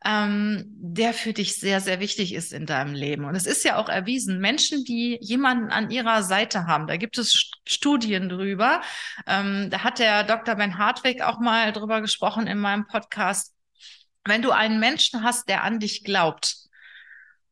ähm, 0.04 0.64
der 0.66 1.12
für 1.12 1.32
dich 1.32 1.56
sehr, 1.56 1.80
sehr 1.80 2.00
wichtig 2.00 2.34
ist 2.34 2.52
in 2.52 2.66
deinem 2.66 2.94
Leben. 2.94 3.24
Und 3.24 3.34
es 3.34 3.46
ist 3.46 3.64
ja 3.64 3.76
auch 3.76 3.88
erwiesen, 3.88 4.40
Menschen, 4.40 4.84
die 4.84 5.18
jemanden 5.20 5.70
an 5.70 5.90
ihrer 5.90 6.22
Seite 6.22 6.66
haben, 6.66 6.86
da 6.86 6.96
gibt 6.96 7.18
es 7.18 7.50
Studien 7.66 8.28
drüber. 8.28 8.80
Ähm, 9.26 9.68
da 9.70 9.84
hat 9.84 9.98
der 9.98 10.24
Dr. 10.24 10.54
Ben 10.54 10.78
Hartwig 10.78 11.22
auch 11.22 11.38
mal 11.38 11.72
drüber 11.72 12.00
gesprochen 12.00 12.46
in 12.46 12.58
meinem 12.58 12.86
Podcast. 12.86 13.54
Wenn 14.24 14.42
du 14.42 14.52
einen 14.52 14.80
Menschen 14.80 15.22
hast, 15.22 15.48
der 15.48 15.64
an 15.64 15.80
dich 15.80 16.04
glaubt 16.04 16.56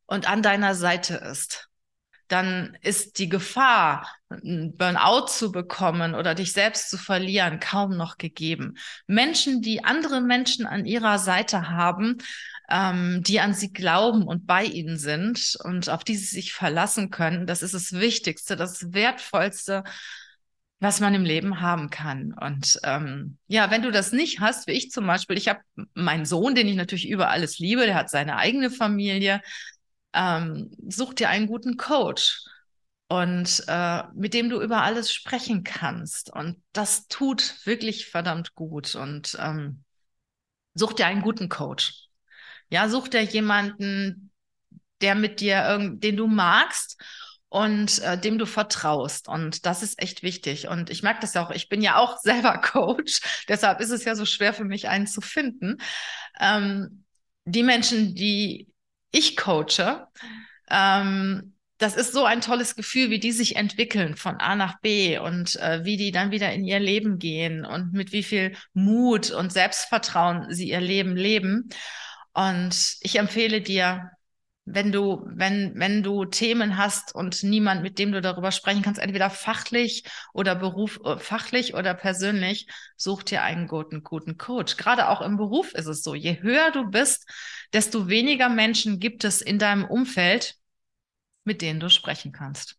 und 0.05 0.29
an 0.29 0.41
deiner 0.41 0.75
Seite 0.75 1.15
ist, 1.15 1.68
dann 2.29 2.77
ist 2.81 3.19
die 3.19 3.27
Gefahr, 3.27 4.07
Burnout 4.29 5.27
zu 5.27 5.51
bekommen 5.51 6.13
oder 6.13 6.35
dich 6.35 6.53
selbst 6.53 6.89
zu 6.89 6.97
verlieren, 6.97 7.59
kaum 7.59 7.97
noch 7.97 8.17
gegeben. 8.17 8.77
Menschen, 9.07 9.61
die 9.61 9.83
andere 9.83 10.21
Menschen 10.21 10.67
an 10.67 10.85
ihrer 10.85 11.17
Seite 11.17 11.69
haben, 11.69 12.17
ähm, 12.69 13.23
die 13.23 13.39
an 13.39 13.55
sie 13.55 13.73
glauben 13.73 14.27
und 14.27 14.45
bei 14.45 14.63
ihnen 14.63 14.97
sind 14.97 15.57
und 15.63 15.89
auf 15.89 16.03
die 16.03 16.15
sie 16.15 16.35
sich 16.35 16.53
verlassen 16.53 17.09
können, 17.09 17.47
das 17.47 17.63
ist 17.63 17.73
das 17.73 17.93
Wichtigste, 17.93 18.55
das 18.55 18.93
Wertvollste, 18.93 19.83
was 20.79 20.99
man 20.99 21.15
im 21.15 21.25
Leben 21.25 21.59
haben 21.59 21.89
kann. 21.89 22.33
Und 22.39 22.79
ähm, 22.83 23.37
ja, 23.47 23.71
wenn 23.71 23.81
du 23.81 23.91
das 23.91 24.11
nicht 24.11 24.39
hast, 24.39 24.67
wie 24.67 24.73
ich 24.73 24.91
zum 24.91 25.07
Beispiel, 25.07 25.37
ich 25.37 25.47
habe 25.47 25.59
meinen 25.95 26.25
Sohn, 26.25 26.55
den 26.55 26.67
ich 26.67 26.75
natürlich 26.75 27.09
über 27.09 27.29
alles 27.29 27.59
liebe, 27.59 27.85
der 27.85 27.95
hat 27.95 28.09
seine 28.09 28.37
eigene 28.37 28.69
Familie, 28.69 29.41
ähm, 30.13 30.71
such 30.87 31.13
dir 31.13 31.29
einen 31.29 31.47
guten 31.47 31.77
Coach 31.77 32.43
und 33.07 33.63
äh, 33.67 34.03
mit 34.13 34.33
dem 34.33 34.49
du 34.49 34.61
über 34.61 34.83
alles 34.83 35.11
sprechen 35.13 35.63
kannst. 35.63 36.31
Und 36.31 36.61
das 36.73 37.07
tut 37.07 37.65
wirklich 37.65 38.07
verdammt 38.07 38.55
gut. 38.55 38.95
Und 38.95 39.37
ähm, 39.39 39.83
such 40.75 40.93
dir 40.93 41.07
einen 41.07 41.21
guten 41.21 41.49
Coach. 41.49 42.07
Ja, 42.69 42.87
such 42.87 43.07
dir 43.07 43.23
jemanden, 43.23 44.31
der 45.01 45.15
mit 45.15 45.39
dir, 45.39 45.79
den 45.93 46.17
du 46.17 46.27
magst 46.27 47.01
und 47.49 47.99
äh, 47.99 48.19
dem 48.19 48.37
du 48.37 48.45
vertraust. 48.45 49.27
Und 49.27 49.65
das 49.65 49.81
ist 49.81 49.99
echt 50.01 50.23
wichtig. 50.23 50.67
Und 50.67 50.89
ich 50.89 51.03
merke 51.03 51.21
das 51.21 51.33
ja 51.33 51.45
auch, 51.45 51.51
ich 51.51 51.67
bin 51.67 51.81
ja 51.81 51.97
auch 51.97 52.17
selber 52.21 52.59
Coach, 52.59 53.21
deshalb 53.47 53.81
ist 53.81 53.89
es 53.89 54.05
ja 54.05 54.15
so 54.15 54.25
schwer 54.25 54.53
für 54.53 54.65
mich, 54.65 54.87
einen 54.87 55.07
zu 55.07 55.21
finden. 55.21 55.77
Ähm, 56.39 57.05
die 57.45 57.63
Menschen, 57.63 58.13
die 58.13 58.67
ich 59.11 59.37
coache, 59.37 60.07
ähm, 60.69 61.53
das 61.79 61.95
ist 61.95 62.11
so 62.11 62.25
ein 62.25 62.41
tolles 62.41 62.75
Gefühl, 62.75 63.09
wie 63.09 63.19
die 63.19 63.31
sich 63.31 63.55
entwickeln 63.55 64.17
von 64.17 64.35
A 64.35 64.55
nach 64.55 64.81
B 64.81 65.17
und 65.17 65.55
äh, 65.55 65.85
wie 65.85 65.95
die 65.95 66.11
dann 66.11 66.31
wieder 66.31 66.51
in 66.51 66.65
ihr 66.65 66.79
Leben 66.79 67.19
gehen 67.19 67.65
und 67.65 67.93
mit 67.93 68.11
wie 68.11 68.23
viel 68.23 68.55
Mut 68.73 69.31
und 69.31 69.53
Selbstvertrauen 69.53 70.53
sie 70.53 70.69
ihr 70.69 70.81
Leben 70.81 71.15
leben. 71.15 71.69
Und 72.33 72.97
ich 73.01 73.17
empfehle 73.17 73.61
dir, 73.61 74.11
wenn 74.73 74.91
du, 74.91 75.23
wenn, 75.25 75.73
wenn 75.75 76.03
du 76.03 76.25
Themen 76.25 76.77
hast 76.77 77.13
und 77.15 77.43
niemand, 77.43 77.81
mit 77.81 77.99
dem 77.99 78.11
du 78.11 78.21
darüber 78.21 78.51
sprechen 78.51 78.81
kannst, 78.81 78.99
entweder 78.99 79.29
fachlich 79.29 80.03
oder 80.33 80.55
Beruf, 80.55 80.99
äh, 81.03 81.17
fachlich 81.17 81.73
oder 81.73 81.93
persönlich, 81.93 82.67
such 82.95 83.23
dir 83.23 83.43
einen 83.43 83.67
guten, 83.67 84.03
guten 84.03 84.37
Coach. 84.37 84.77
Gerade 84.77 85.09
auch 85.09 85.21
im 85.21 85.37
Beruf 85.37 85.73
ist 85.73 85.87
es 85.87 86.03
so. 86.03 86.15
Je 86.15 86.41
höher 86.41 86.71
du 86.71 86.89
bist, 86.89 87.27
desto 87.73 88.07
weniger 88.09 88.49
Menschen 88.49 88.99
gibt 88.99 89.23
es 89.23 89.41
in 89.41 89.59
deinem 89.59 89.85
Umfeld, 89.85 90.55
mit 91.43 91.61
denen 91.61 91.79
du 91.79 91.89
sprechen 91.89 92.31
kannst. 92.31 92.77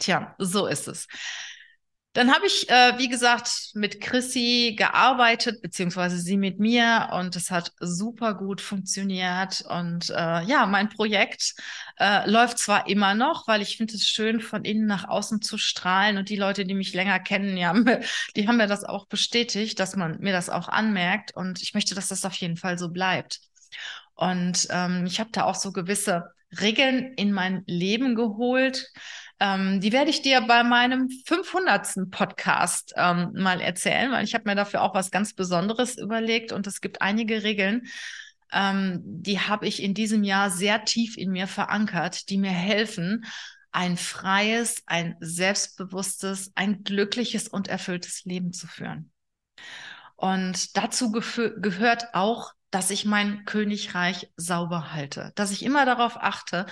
Tja, 0.00 0.34
so 0.38 0.66
ist 0.66 0.88
es. 0.88 1.06
Dann 2.18 2.34
habe 2.34 2.48
ich, 2.48 2.68
äh, 2.68 2.98
wie 2.98 3.08
gesagt, 3.08 3.70
mit 3.74 4.00
Chrissy 4.00 4.74
gearbeitet, 4.76 5.62
beziehungsweise 5.62 6.18
sie 6.18 6.36
mit 6.36 6.58
mir 6.58 7.10
und 7.12 7.36
es 7.36 7.52
hat 7.52 7.70
super 7.78 8.34
gut 8.34 8.60
funktioniert. 8.60 9.60
Und 9.68 10.10
äh, 10.10 10.42
ja, 10.42 10.66
mein 10.66 10.88
Projekt 10.88 11.54
äh, 11.96 12.28
läuft 12.28 12.58
zwar 12.58 12.88
immer 12.88 13.14
noch, 13.14 13.46
weil 13.46 13.62
ich 13.62 13.76
finde 13.76 13.94
es 13.94 14.08
schön, 14.08 14.40
von 14.40 14.64
innen 14.64 14.86
nach 14.86 15.06
außen 15.08 15.42
zu 15.42 15.58
strahlen. 15.58 16.18
Und 16.18 16.28
die 16.28 16.34
Leute, 16.34 16.64
die 16.64 16.74
mich 16.74 16.92
länger 16.92 17.20
kennen, 17.20 17.56
ja, 17.56 17.72
die 18.34 18.48
haben 18.48 18.56
mir 18.56 18.66
das 18.66 18.82
auch 18.82 19.06
bestätigt, 19.06 19.78
dass 19.78 19.94
man 19.94 20.18
mir 20.18 20.32
das 20.32 20.50
auch 20.50 20.68
anmerkt. 20.68 21.36
Und 21.36 21.62
ich 21.62 21.72
möchte, 21.72 21.94
dass 21.94 22.08
das 22.08 22.24
auf 22.24 22.34
jeden 22.34 22.56
Fall 22.56 22.78
so 22.78 22.88
bleibt. 22.88 23.38
Und 24.16 24.66
ähm, 24.70 25.06
ich 25.06 25.20
habe 25.20 25.30
da 25.30 25.44
auch 25.44 25.54
so 25.54 25.70
gewisse 25.70 26.32
Regeln 26.60 27.12
in 27.14 27.30
mein 27.30 27.62
Leben 27.66 28.16
geholt. 28.16 28.90
Ähm, 29.40 29.80
die 29.80 29.92
werde 29.92 30.10
ich 30.10 30.22
dir 30.22 30.40
bei 30.40 30.64
meinem 30.64 31.08
500. 31.26 32.10
Podcast 32.10 32.92
ähm, 32.96 33.30
mal 33.34 33.60
erzählen, 33.60 34.10
weil 34.10 34.24
ich 34.24 34.34
habe 34.34 34.44
mir 34.48 34.56
dafür 34.56 34.82
auch 34.82 34.94
was 34.94 35.10
ganz 35.10 35.34
Besonderes 35.34 35.96
überlegt 35.96 36.52
und 36.52 36.66
es 36.66 36.80
gibt 36.80 37.02
einige 37.02 37.42
Regeln, 37.42 37.86
ähm, 38.52 39.00
die 39.04 39.40
habe 39.40 39.66
ich 39.66 39.82
in 39.82 39.94
diesem 39.94 40.24
Jahr 40.24 40.50
sehr 40.50 40.84
tief 40.84 41.16
in 41.16 41.30
mir 41.30 41.46
verankert, 41.46 42.30
die 42.30 42.38
mir 42.38 42.50
helfen, 42.50 43.24
ein 43.70 43.96
freies, 43.96 44.82
ein 44.86 45.16
selbstbewusstes, 45.20 46.52
ein 46.54 46.82
glückliches 46.82 47.48
und 47.48 47.68
erfülltes 47.68 48.24
Leben 48.24 48.52
zu 48.52 48.66
führen. 48.66 49.12
Und 50.16 50.76
dazu 50.76 51.12
gehört 51.12 52.14
auch 52.14 52.54
dass 52.70 52.90
ich 52.90 53.04
mein 53.04 53.44
Königreich 53.44 54.30
sauber 54.36 54.92
halte, 54.92 55.32
dass 55.34 55.50
ich 55.50 55.64
immer 55.64 55.86
darauf 55.86 56.16
achte, 56.16 56.66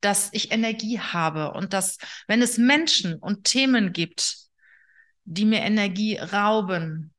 dass 0.00 0.30
ich 0.32 0.52
Energie 0.52 0.98
habe 0.98 1.52
und 1.52 1.72
dass, 1.72 1.98
wenn 2.26 2.42
es 2.42 2.58
Menschen 2.58 3.14
und 3.14 3.44
Themen 3.44 3.92
gibt, 3.92 4.36
die 5.24 5.44
mir 5.44 5.60
Energie 5.60 6.16
rauben, 6.16 7.12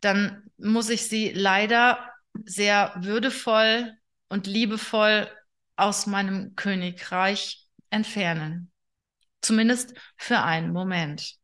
dann 0.00 0.50
muss 0.58 0.88
ich 0.90 1.08
sie 1.08 1.30
leider 1.30 2.12
sehr 2.44 2.94
würdevoll 2.98 3.92
und 4.28 4.46
liebevoll 4.46 5.28
aus 5.76 6.06
meinem 6.06 6.54
Königreich 6.56 7.66
entfernen. 7.90 8.70
Zumindest 9.40 9.94
für 10.16 10.40
einen 10.42 10.72
Moment. 10.72 11.39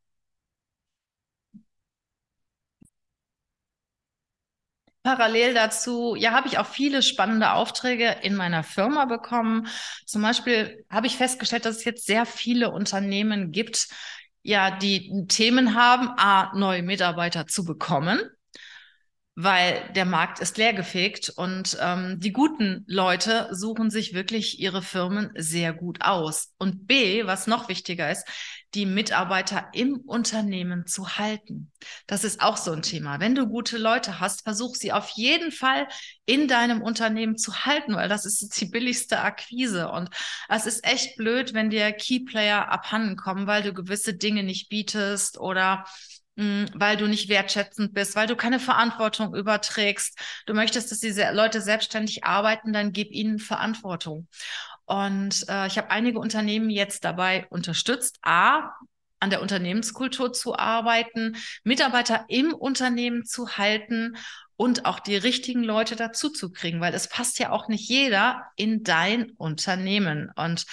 Parallel 5.07 5.55
dazu, 5.55 6.16
ja, 6.16 6.33
habe 6.33 6.49
ich 6.49 6.59
auch 6.59 6.66
viele 6.66 7.01
spannende 7.01 7.53
Aufträge 7.53 8.16
in 8.23 8.35
meiner 8.35 8.64
Firma 8.64 9.05
bekommen. 9.05 9.69
Zum 10.05 10.21
Beispiel 10.21 10.85
habe 10.90 11.07
ich 11.07 11.16
festgestellt, 11.16 11.64
dass 11.64 11.77
es 11.77 11.85
jetzt 11.85 12.07
sehr 12.07 12.27
viele 12.27 12.73
Unternehmen 12.73 13.53
gibt, 13.53 13.87
ja, 14.42 14.77
die 14.77 15.27
Themen 15.29 15.77
haben, 15.77 16.09
a, 16.16 16.53
neue 16.57 16.83
Mitarbeiter 16.83 17.47
zu 17.47 17.64
bekommen 17.64 18.19
weil 19.38 19.92
der 19.95 20.07
Markt 20.07 20.40
ist 20.40 20.57
leergefegt 20.57 21.29
und 21.29 21.77
ähm, 21.83 22.19
die 22.19 22.33
guten 22.33 22.85
Leute 22.87 23.49
suchen 23.51 23.90
sich 23.90 24.14
wirklich 24.14 24.61
ihre 24.61 24.81
Firmen 24.81 25.31
sehr 25.37 25.75
gut 25.75 26.01
aus. 26.01 26.55
Und 26.57 26.87
B, 26.87 27.27
was 27.27 27.47
noch 27.47 27.69
wichtiger 27.69 28.11
ist, 28.11 28.27
die 28.76 28.86
Mitarbeiter 28.86 29.70
im 29.72 29.96
Unternehmen 30.06 30.86
zu 30.86 31.16
halten. 31.16 31.72
Das 32.06 32.24
ist 32.24 32.40
auch 32.40 32.56
so 32.56 32.72
ein 32.72 32.82
Thema. 32.82 33.20
Wenn 33.20 33.34
du 33.34 33.46
gute 33.46 33.78
Leute 33.78 34.20
hast, 34.20 34.42
versuch 34.42 34.74
sie 34.74 34.92
auf 34.92 35.08
jeden 35.10 35.50
Fall 35.50 35.88
in 36.26 36.46
deinem 36.46 36.82
Unternehmen 36.82 37.38
zu 37.38 37.64
halten, 37.64 37.96
weil 37.96 38.08
das 38.08 38.26
ist 38.26 38.60
die 38.60 38.66
billigste 38.66 39.20
Akquise. 39.20 39.88
Und 39.88 40.10
es 40.48 40.66
ist 40.66 40.84
echt 40.86 41.16
blöd, 41.16 41.54
wenn 41.54 41.70
dir 41.70 41.90
Keyplayer 41.90 42.70
abhanden 42.70 43.16
kommen, 43.16 43.46
weil 43.46 43.62
du 43.62 43.72
gewisse 43.72 44.14
Dinge 44.14 44.42
nicht 44.42 44.68
bietest 44.68 45.38
oder 45.38 45.84
Mm, 46.36 46.66
weil 46.74 46.98
du 46.98 47.06
nicht 47.08 47.30
wertschätzend 47.30 47.94
bist, 47.94 48.14
weil 48.14 48.26
du 48.26 48.36
keine 48.36 48.60
Verantwortung 48.60 49.34
überträgst. 49.34 50.18
Du 50.44 50.52
möchtest, 50.52 50.92
dass 50.92 51.00
diese 51.00 51.32
Leute 51.32 51.62
selbstständig 51.62 52.24
arbeiten, 52.24 52.74
dann 52.74 52.92
gib 52.92 53.10
ihnen 53.10 53.38
Verantwortung. 53.38 54.28
Und 54.87 55.49
äh, 55.49 55.66
ich 55.66 55.79
habe 55.79 55.90
einige 55.90 56.18
Unternehmen 56.18 56.70
jetzt 56.70 57.05
dabei 57.05 57.46
unterstützt, 57.51 58.18
a, 58.22 58.72
an 59.20 59.31
der 59.31 59.42
Unternehmenskultur 59.42 60.33
zu 60.33 60.57
arbeiten, 60.57 61.37
Mitarbeiter 61.64 62.25
im 62.29 62.55
Unternehmen 62.55 63.25
zu 63.25 63.57
halten 63.57 64.16
und 64.57 64.87
auch 64.87 65.01
die 65.01 65.16
richtigen 65.16 65.62
Leute 65.62 65.97
dazu 65.97 66.31
zu 66.31 66.51
kriegen, 66.51 66.81
weil 66.81 66.95
es 66.95 67.09
passt 67.09 67.38
ja 67.38 67.51
auch 67.51 67.69
nicht 67.69 67.88
jeder 67.88 68.47
in 68.57 68.83
dein 68.83 69.31
Unternehmen. 69.33 70.31
Und 70.35 70.64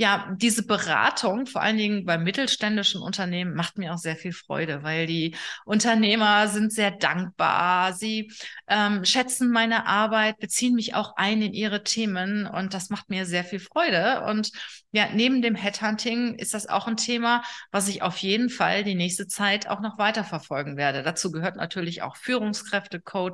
ja, 0.00 0.34
diese 0.38 0.66
Beratung, 0.66 1.46
vor 1.46 1.60
allen 1.60 1.76
Dingen 1.76 2.06
bei 2.06 2.16
mittelständischen 2.16 3.02
Unternehmen, 3.02 3.54
macht 3.54 3.76
mir 3.76 3.92
auch 3.92 3.98
sehr 3.98 4.16
viel 4.16 4.32
Freude, 4.32 4.82
weil 4.82 5.06
die 5.06 5.36
Unternehmer 5.66 6.48
sind 6.48 6.72
sehr 6.72 6.90
dankbar. 6.90 7.92
Sie 7.92 8.32
ähm, 8.66 9.04
schätzen 9.04 9.50
meine 9.50 9.86
Arbeit, 9.86 10.38
beziehen 10.38 10.74
mich 10.74 10.94
auch 10.94 11.16
ein 11.16 11.42
in 11.42 11.52
ihre 11.52 11.82
Themen 11.82 12.46
und 12.46 12.72
das 12.72 12.88
macht 12.88 13.10
mir 13.10 13.26
sehr 13.26 13.44
viel 13.44 13.60
Freude. 13.60 14.22
Und 14.26 14.52
ja, 14.92 15.08
neben 15.12 15.42
dem 15.42 15.54
Headhunting 15.54 16.34
ist 16.34 16.54
das 16.54 16.66
auch 16.66 16.86
ein 16.86 16.96
Thema, 16.96 17.42
was 17.70 17.86
ich 17.88 18.00
auf 18.02 18.16
jeden 18.18 18.48
Fall 18.48 18.84
die 18.84 18.94
nächste 18.94 19.26
Zeit 19.28 19.68
auch 19.68 19.80
noch 19.80 19.98
weiter 19.98 20.24
verfolgen 20.24 20.78
werde. 20.78 21.02
Dazu 21.02 21.30
gehört 21.30 21.56
natürlich 21.56 22.00
auch 22.00 22.16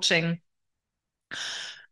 Führungskräfte-Coaching 0.01 0.43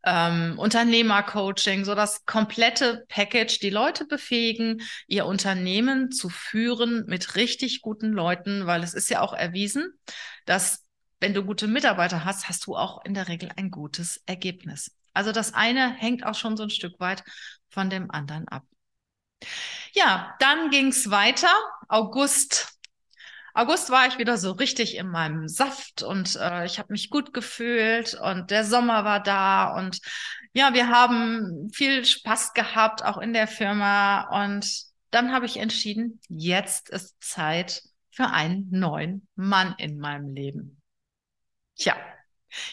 ähm, 0.05 0.57
Unternehmercoaching, 0.59 1.83
so 1.83 1.95
das 1.95 2.25
komplette 2.25 3.05
Package, 3.09 3.59
die 3.59 3.71
Leute 3.71 4.05
befähigen, 4.05 4.81
ihr 5.07 5.25
Unternehmen 5.25 6.11
zu 6.11 6.29
führen 6.29 7.05
mit 7.07 7.35
richtig 7.35 7.81
guten 7.81 8.11
Leuten, 8.11 8.67
weil 8.67 8.83
es 8.83 8.93
ist 8.93 9.09
ja 9.09 9.21
auch 9.21 9.33
erwiesen, 9.33 9.99
dass 10.45 10.85
wenn 11.19 11.33
du 11.33 11.43
gute 11.43 11.67
Mitarbeiter 11.67 12.23
hast, 12.23 12.47
hast 12.47 12.67
du 12.67 12.75
auch 12.75 13.03
in 13.03 13.15
der 13.15 13.27
Regel 13.27 13.49
ein 13.55 13.71
gutes 13.71 14.21
Ergebnis. 14.27 14.95
Also 15.13 15.31
das 15.31 15.53
eine 15.53 15.91
hängt 15.93 16.23
auch 16.25 16.35
schon 16.35 16.55
so 16.55 16.63
ein 16.63 16.69
Stück 16.69 16.99
weit 16.99 17.23
von 17.69 17.89
dem 17.89 18.11
anderen 18.11 18.47
ab. 18.47 18.63
Ja, 19.93 20.35
dann 20.39 20.69
ging 20.69 20.87
es 20.89 21.09
weiter. 21.09 21.49
August 21.87 22.74
August 23.55 23.89
war 23.89 24.05
ich 24.05 24.17
wieder 24.17 24.37
so 24.37 24.51
richtig 24.51 24.97
in 24.97 25.07
meinem 25.07 25.47
Saft 25.47 26.03
und 26.03 26.35
äh, 26.35 26.65
ich 26.65 26.77
habe 26.77 26.91
mich 26.91 27.09
gut 27.09 27.33
gefühlt 27.33 28.13
und 28.13 28.51
der 28.51 28.65
Sommer 28.65 29.05
war 29.05 29.23
da 29.23 29.77
und 29.77 30.01
ja, 30.55 30.73
wir 30.73 30.89
haben 30.89 31.69
viel 31.73 32.05
Spaß 32.05 32.53
gehabt, 32.53 33.03
auch 33.03 33.17
in 33.17 33.33
der 33.33 33.47
Firma. 33.47 34.45
Und 34.45 34.65
dann 35.11 35.33
habe 35.33 35.45
ich 35.45 35.57
entschieden, 35.57 36.21
jetzt 36.29 36.89
ist 36.89 37.21
Zeit 37.21 37.83
für 38.09 38.27
einen 38.27 38.69
neuen 38.71 39.27
Mann 39.35 39.75
in 39.77 39.99
meinem 39.99 40.33
Leben. 40.33 40.81
Tja, 41.75 41.95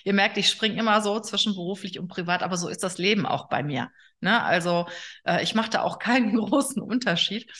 ihr 0.05 0.13
merkt, 0.13 0.39
ich 0.39 0.49
springe 0.49 0.79
immer 0.79 1.01
so 1.01 1.19
zwischen 1.19 1.55
beruflich 1.55 1.99
und 1.99 2.07
privat, 2.07 2.45
aber 2.45 2.57
so 2.57 2.69
ist 2.69 2.85
das 2.85 2.99
Leben 2.99 3.27
auch 3.27 3.49
bei 3.49 3.65
mir. 3.65 3.91
Ne? 4.21 4.41
Also 4.41 4.87
äh, 5.25 5.43
ich 5.43 5.57
mache 5.57 5.71
da 5.71 5.83
auch 5.83 5.99
keinen 5.99 6.37
großen 6.37 6.81
Unterschied 6.81 7.51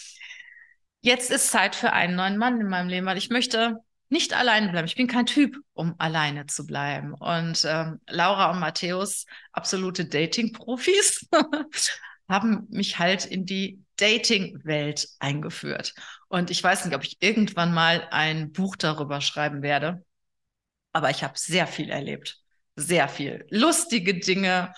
jetzt 1.03 1.31
ist 1.31 1.51
Zeit 1.51 1.75
für 1.75 1.93
einen 1.93 2.17
neuen 2.17 2.39
Mann 2.39 2.61
in 2.61 2.69
meinem 2.69 2.89
Leben, 2.89 3.07
weil 3.07 3.19
ich 3.19 3.31
möchte 3.31 3.77
nicht 4.09 4.35
alleine 4.35 4.71
bleiben. 4.71 4.87
Ich 4.87 4.97
bin 4.97 5.07
kein 5.07 5.27
Typ, 5.27 5.57
um 5.73 5.95
alleine 5.99 6.47
zu 6.47 6.67
bleiben. 6.67 7.15
Und 7.15 7.65
ähm, 7.67 8.01
Laura 8.09 8.51
und 8.51 8.61
Matthäus, 8.61 9.27
absolute 9.53 10.05
Dating-Profis, 10.05 11.29
haben 12.29 12.67
mich 12.71 12.99
halt 12.99 13.25
in 13.25 13.47
die 13.47 13.83
Dating-Welt 13.97 15.09
eingeführt. 15.19 15.95
Und 16.29 16.51
ich 16.51 16.63
weiß 16.63 16.85
nicht, 16.85 16.95
ob 16.95 17.05
ich 17.05 17.17
irgendwann 17.21 17.73
mal 17.73 18.07
ein 18.11 18.53
Buch 18.53 18.77
darüber 18.77 19.21
schreiben 19.21 19.63
werde. 19.63 20.05
Aber 20.93 21.11
ich 21.11 21.25
habe 21.25 21.35
sehr 21.37 21.67
viel 21.67 21.91
erlebt. 21.91 22.39
Sehr 22.77 23.09
viel. 23.09 23.47
Lustige 23.51 24.19
Dinge 24.19 24.73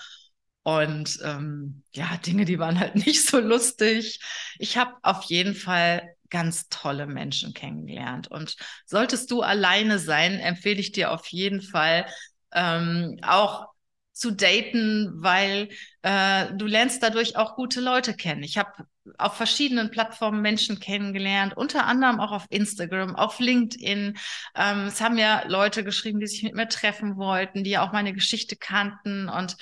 und 0.63 1.19
ähm, 1.23 1.83
ja, 1.93 2.17
Dinge, 2.25 2.45
die 2.45 2.57
waren 2.57 2.79
halt 2.79 2.95
nicht 3.05 3.27
so 3.27 3.39
lustig. 3.39 4.19
Ich 4.57 4.77
habe 4.77 4.95
auf 5.03 5.23
jeden 5.23 5.53
Fall 5.55 6.14
ganz 6.29 6.69
tolle 6.69 7.07
Menschen 7.07 7.53
kennengelernt. 7.53 8.29
Und 8.29 8.55
solltest 8.85 9.31
du 9.31 9.41
alleine 9.41 9.99
sein, 9.99 10.39
empfehle 10.39 10.79
ich 10.79 10.91
dir 10.91 11.11
auf 11.11 11.27
jeden 11.27 11.61
Fall 11.61 12.05
ähm, 12.53 13.19
auch 13.21 13.67
zu 14.15 14.31
daten, 14.31 15.11
weil 15.17 15.69
äh, 16.01 16.53
du 16.53 16.65
lernst 16.65 17.03
dadurch 17.03 17.35
auch 17.35 17.55
gute 17.55 17.81
Leute 17.81 18.15
kennen. 18.15 18.43
Ich 18.43 18.57
habe 18.57 18.71
auf 19.17 19.35
verschiedenen 19.35 19.91
Plattformen 19.91 20.41
Menschen 20.41 20.79
kennengelernt, 20.79 21.55
unter 21.55 21.85
anderem 21.85 22.21
auch 22.21 22.31
auf 22.31 22.45
Instagram, 22.49 23.15
auf 23.15 23.39
LinkedIn. 23.39 24.17
Ähm, 24.55 24.85
es 24.87 25.01
haben 25.01 25.17
ja 25.17 25.45
Leute 25.47 25.83
geschrieben, 25.83 26.21
die 26.21 26.27
sich 26.27 26.43
mit 26.43 26.55
mir 26.55 26.69
treffen 26.69 27.17
wollten, 27.17 27.65
die 27.65 27.77
auch 27.77 27.91
meine 27.91 28.13
Geschichte 28.13 28.55
kannten 28.55 29.27
und 29.27 29.57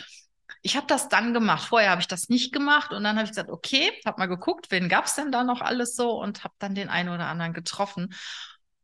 ich 0.63 0.77
habe 0.77 0.87
das 0.87 1.09
dann 1.09 1.33
gemacht. 1.33 1.67
Vorher 1.67 1.91
habe 1.91 2.01
ich 2.01 2.07
das 2.07 2.29
nicht 2.29 2.53
gemacht 2.53 2.91
und 2.91 3.03
dann 3.03 3.17
habe 3.17 3.25
ich 3.25 3.31
gesagt, 3.31 3.49
okay, 3.49 3.91
habe 4.05 4.19
mal 4.19 4.27
geguckt, 4.27 4.71
wen 4.71 4.89
gab 4.89 5.05
es 5.05 5.15
denn 5.15 5.31
da 5.31 5.43
noch 5.43 5.61
alles 5.61 5.95
so 5.95 6.19
und 6.21 6.43
habe 6.45 6.53
dann 6.57 6.73
den 6.73 6.89
einen 6.89 7.09
oder 7.09 7.27
anderen 7.27 7.53
getroffen. 7.53 8.13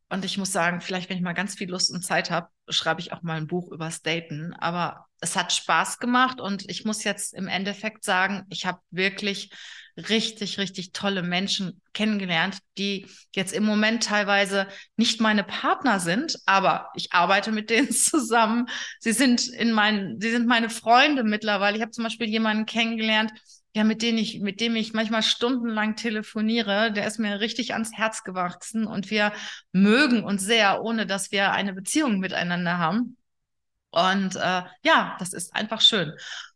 Und 0.10 0.26
ich 0.26 0.38
muss 0.38 0.52
sagen, 0.52 0.82
vielleicht, 0.82 1.10
wenn 1.10 1.18
ich 1.18 1.24
mal 1.24 1.34
ganz 1.34 1.56
viel 1.56 1.70
Lust 1.70 1.92
und 1.92 2.04
Zeit 2.04 2.32
habe, 2.32 2.50
schreibe 2.70 3.02
ich 3.02 3.14
auch 3.14 3.22
mal 3.22 3.38
ein 3.38 3.48
Buch 3.48 3.72
übers 3.72 4.02
Daten. 4.02 4.54
Aber 4.54 5.06
es 5.22 5.36
hat 5.36 5.52
Spaß 5.54 6.00
gemacht 6.00 6.40
und 6.40 6.70
ich 6.70 6.86
muss 6.86 7.04
jetzt 7.04 7.34
im 7.34 7.48
Endeffekt 7.48 8.04
sagen, 8.04 8.46
ich 8.50 8.66
habe 8.66 8.80
wirklich 8.90 9.52
richtig, 9.98 10.58
richtig 10.58 10.94
tolle 10.94 11.24
Menschen 11.24 11.82
kennengelernt, 11.94 12.60
die 12.78 13.08
jetzt 13.36 13.54
im 13.54 13.66
Moment 13.66 14.04
teilweise 14.04 14.68
nicht 14.96 15.20
meine 15.20 15.44
Partner 15.44 16.00
sind, 16.00 16.38
aber 16.46 16.90
ich 16.96 17.12
arbeite 17.12 17.52
mit 17.52 17.70
denen 17.70 17.92
zusammen. 17.92 18.68
Sie 19.00 19.12
sind 19.12 19.48
in 19.48 19.72
meinen, 19.72 20.20
sie 20.22 20.32
sind 20.32 20.48
meine 20.48 20.70
Freunde 20.70 21.24
mittlerweile. 21.24 21.76
Ich 21.76 21.82
habe 21.82 21.92
zum 21.92 22.04
Beispiel 22.06 22.30
jemanden 22.30 22.66
kennengelernt, 22.66 23.32
ja, 23.76 23.84
mit 23.84 24.02
dem 24.02 24.18
ich, 24.18 24.40
mit 24.40 24.62
dem 24.62 24.76
ich 24.76 24.94
manchmal 24.94 25.24
stundenlang 25.24 25.96
telefoniere, 25.96 26.92
der 26.92 27.06
ist 27.06 27.20
mir 27.20 27.40
richtig 27.40 27.74
ans 27.74 27.94
Herz 27.94 28.24
gewachsen 28.24 28.88
und 28.88 29.10
wir 29.12 29.32
mögen 29.72 30.24
uns 30.24 30.44
sehr, 30.44 30.82
ohne 30.84 31.06
dass 31.06 31.32
wir 31.32 31.52
eine 31.52 31.74
Beziehung 31.74 32.20
miteinander 32.20 32.78
haben. 32.80 33.18
Und 33.92 34.36
äh, 34.36 34.64
ja, 34.84 35.16
das 35.20 35.34
ist 35.34 35.56
einfach 35.56 35.82
schön. 35.82 36.14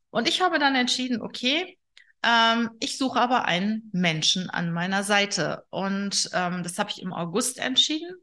Und 0.09 0.27
ich 0.27 0.41
habe 0.41 0.59
dann 0.59 0.75
entschieden, 0.75 1.21
okay, 1.21 1.77
ähm, 2.23 2.71
ich 2.79 2.97
suche 2.97 3.19
aber 3.19 3.45
einen 3.45 3.89
Menschen 3.91 4.49
an 4.49 4.71
meiner 4.71 5.03
Seite. 5.03 5.65
Und 5.69 6.29
ähm, 6.33 6.63
das 6.63 6.79
habe 6.79 6.91
ich 6.91 7.01
im 7.01 7.13
August 7.13 7.59
entschieden. 7.59 8.15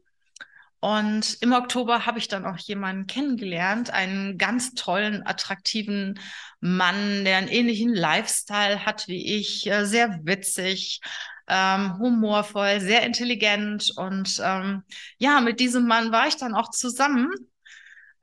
Und 0.81 1.37
im 1.41 1.53
Oktober 1.53 2.07
habe 2.07 2.17
ich 2.17 2.27
dann 2.27 2.43
auch 2.43 2.57
jemanden 2.57 3.05
kennengelernt, 3.05 3.91
einen 3.91 4.39
ganz 4.39 4.73
tollen, 4.73 5.25
attraktiven 5.25 6.19
Mann, 6.59 7.23
der 7.23 7.37
einen 7.37 7.49
ähnlichen 7.49 7.93
Lifestyle 7.93 8.83
hat 8.83 9.07
wie 9.07 9.37
ich, 9.37 9.67
äh, 9.67 9.85
sehr 9.85 10.19
witzig, 10.23 10.99
ähm, 11.47 11.99
humorvoll, 11.99 12.81
sehr 12.81 13.03
intelligent. 13.03 13.93
Und 13.95 14.41
ähm, 14.43 14.83
ja, 15.19 15.39
mit 15.39 15.59
diesem 15.59 15.85
Mann 15.85 16.11
war 16.11 16.27
ich 16.27 16.37
dann 16.37 16.55
auch 16.55 16.71
zusammen. 16.71 17.29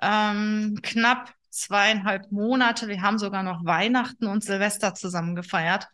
Ähm, 0.02 0.80
knapp 0.82 1.32
zweieinhalb 1.50 2.32
Monate. 2.32 2.88
Wir 2.88 3.02
haben 3.02 3.18
sogar 3.18 3.44
noch 3.44 3.64
Weihnachten 3.64 4.26
und 4.26 4.42
Silvester 4.42 4.94
zusammen 4.94 5.36
gefeiert. 5.36 5.86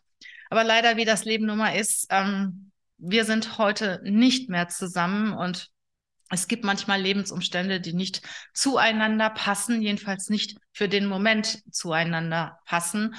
Aber 0.49 0.63
leider, 0.63 0.97
wie 0.97 1.05
das 1.05 1.25
Leben 1.25 1.45
nun 1.45 1.59
mal 1.59 1.75
ist, 1.75 2.07
ähm, 2.09 2.71
wir 2.97 3.23
sind 3.23 3.59
heute 3.59 4.01
nicht 4.03 4.49
mehr 4.49 4.67
zusammen 4.67 5.33
und 5.33 5.69
es 6.29 6.47
gibt 6.47 6.63
manchmal 6.63 7.01
Lebensumstände, 7.01 7.79
die 7.79 7.93
nicht 7.93 8.21
zueinander 8.53 9.29
passen, 9.29 9.81
jedenfalls 9.81 10.29
nicht 10.29 10.57
für 10.73 10.89
den 10.89 11.05
Moment 11.05 11.61
zueinander 11.71 12.59
passen. 12.65 13.15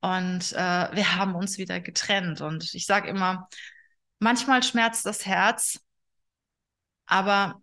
Und 0.00 0.52
äh, 0.52 0.56
wir 0.94 1.16
haben 1.16 1.34
uns 1.34 1.58
wieder 1.58 1.80
getrennt. 1.80 2.40
Und 2.40 2.72
ich 2.74 2.86
sage 2.86 3.08
immer, 3.08 3.48
manchmal 4.20 4.62
schmerzt 4.62 5.06
das 5.06 5.26
Herz, 5.26 5.80
aber 7.06 7.60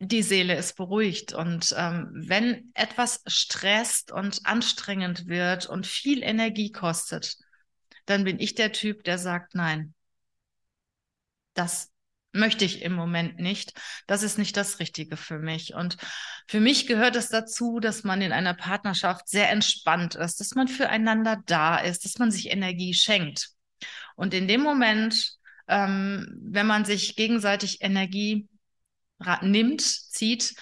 die 0.00 0.22
Seele 0.22 0.56
ist 0.56 0.76
beruhigt. 0.76 1.32
Und 1.32 1.74
ähm, 1.76 2.10
wenn 2.12 2.70
etwas 2.74 3.22
stresst 3.26 4.12
und 4.12 4.44
anstrengend 4.44 5.26
wird 5.28 5.66
und 5.66 5.86
viel 5.86 6.22
Energie 6.22 6.72
kostet, 6.72 7.36
dann 8.06 8.24
bin 8.24 8.38
ich 8.38 8.54
der 8.54 8.72
Typ, 8.72 9.04
der 9.04 9.18
sagt, 9.18 9.54
nein, 9.54 9.94
das 11.54 11.89
möchte 12.32 12.64
ich 12.64 12.82
im 12.82 12.92
Moment 12.92 13.38
nicht. 13.38 13.72
Das 14.06 14.22
ist 14.22 14.38
nicht 14.38 14.56
das 14.56 14.78
Richtige 14.78 15.16
für 15.16 15.38
mich. 15.38 15.74
Und 15.74 15.96
für 16.46 16.60
mich 16.60 16.86
gehört 16.86 17.16
es 17.16 17.28
dazu, 17.28 17.80
dass 17.80 18.04
man 18.04 18.22
in 18.22 18.32
einer 18.32 18.54
Partnerschaft 18.54 19.28
sehr 19.28 19.50
entspannt 19.50 20.14
ist, 20.14 20.40
dass 20.40 20.54
man 20.54 20.68
füreinander 20.68 21.42
da 21.46 21.78
ist, 21.78 22.04
dass 22.04 22.18
man 22.18 22.30
sich 22.30 22.50
Energie 22.50 22.94
schenkt. 22.94 23.50
Und 24.16 24.34
in 24.34 24.46
dem 24.46 24.60
Moment, 24.60 25.32
ähm, 25.68 26.38
wenn 26.42 26.66
man 26.66 26.84
sich 26.84 27.16
gegenseitig 27.16 27.82
Energie 27.82 28.48
nimmt, 29.42 29.82
zieht, 29.82 30.54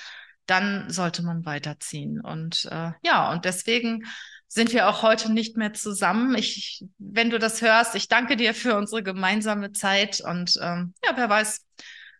dann 0.46 0.90
sollte 0.90 1.22
man 1.22 1.44
weiterziehen. 1.44 2.20
Und 2.20 2.66
äh, 2.70 2.92
ja, 3.02 3.30
und 3.30 3.44
deswegen 3.44 4.04
sind 4.48 4.72
wir 4.72 4.88
auch 4.88 5.02
heute 5.02 5.30
nicht 5.30 5.56
mehr 5.56 5.74
zusammen. 5.74 6.34
Ich, 6.34 6.84
wenn 6.98 7.30
du 7.30 7.38
das 7.38 7.62
hörst, 7.62 7.94
ich 7.94 8.08
danke 8.08 8.36
dir 8.36 8.54
für 8.54 8.76
unsere 8.76 9.02
gemeinsame 9.02 9.72
Zeit 9.72 10.20
und 10.20 10.58
ähm, 10.60 10.94
ja, 11.04 11.16
wer 11.16 11.28
weiß, 11.28 11.64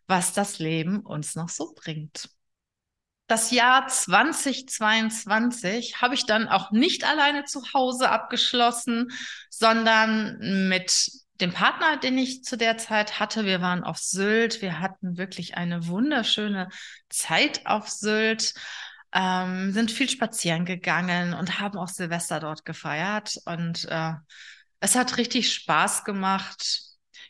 was 0.07 0.35
das 0.35 0.59
Leben 0.59 1.01
uns 1.01 1.35
noch 1.35 1.49
so 1.49 1.75
bringt. 1.75 2.29
Das 3.27 3.51
Jahr 3.51 3.89
2022 3.89 6.01
habe 6.01 6.15
ich 6.15 6.25
dann 6.25 6.49
auch 6.49 6.71
nicht 6.71 7.05
alleine 7.05 7.45
zu 7.45 7.75
Hause 7.75 8.09
abgeschlossen, 8.09 9.11
sondern 9.51 10.69
mit 10.69 11.11
dem 11.41 11.53
Partner, 11.53 11.99
den 11.99 12.19
ich 12.19 12.43
zu 12.43 12.57
der 12.57 12.79
Zeit 12.79 13.21
hatte. 13.21 13.45
Wir 13.45 13.61
waren 13.61 13.85
auf 13.85 13.99
Sylt. 13.99 14.63
Wir 14.63 14.81
hatten 14.81 15.19
wirklich 15.19 15.57
eine 15.57 15.89
wunderschöne 15.89 16.71
Zeit 17.11 17.67
auf 17.67 17.89
Sylt 17.89 18.55
ähm, 19.15 19.73
sind 19.73 19.91
viel 19.91 20.09
spazieren 20.09 20.65
gegangen 20.65 21.35
und 21.35 21.61
haben 21.61 21.79
auch 21.79 21.89
Silvester 21.89 22.41
dort 22.41 22.65
gefeiert. 22.65 23.37
Und 23.45 23.87
äh, 23.91 24.13
es 24.81 24.95
hat 24.95 25.17
richtig 25.17 25.53
Spaß 25.53 26.05
gemacht. 26.05 26.83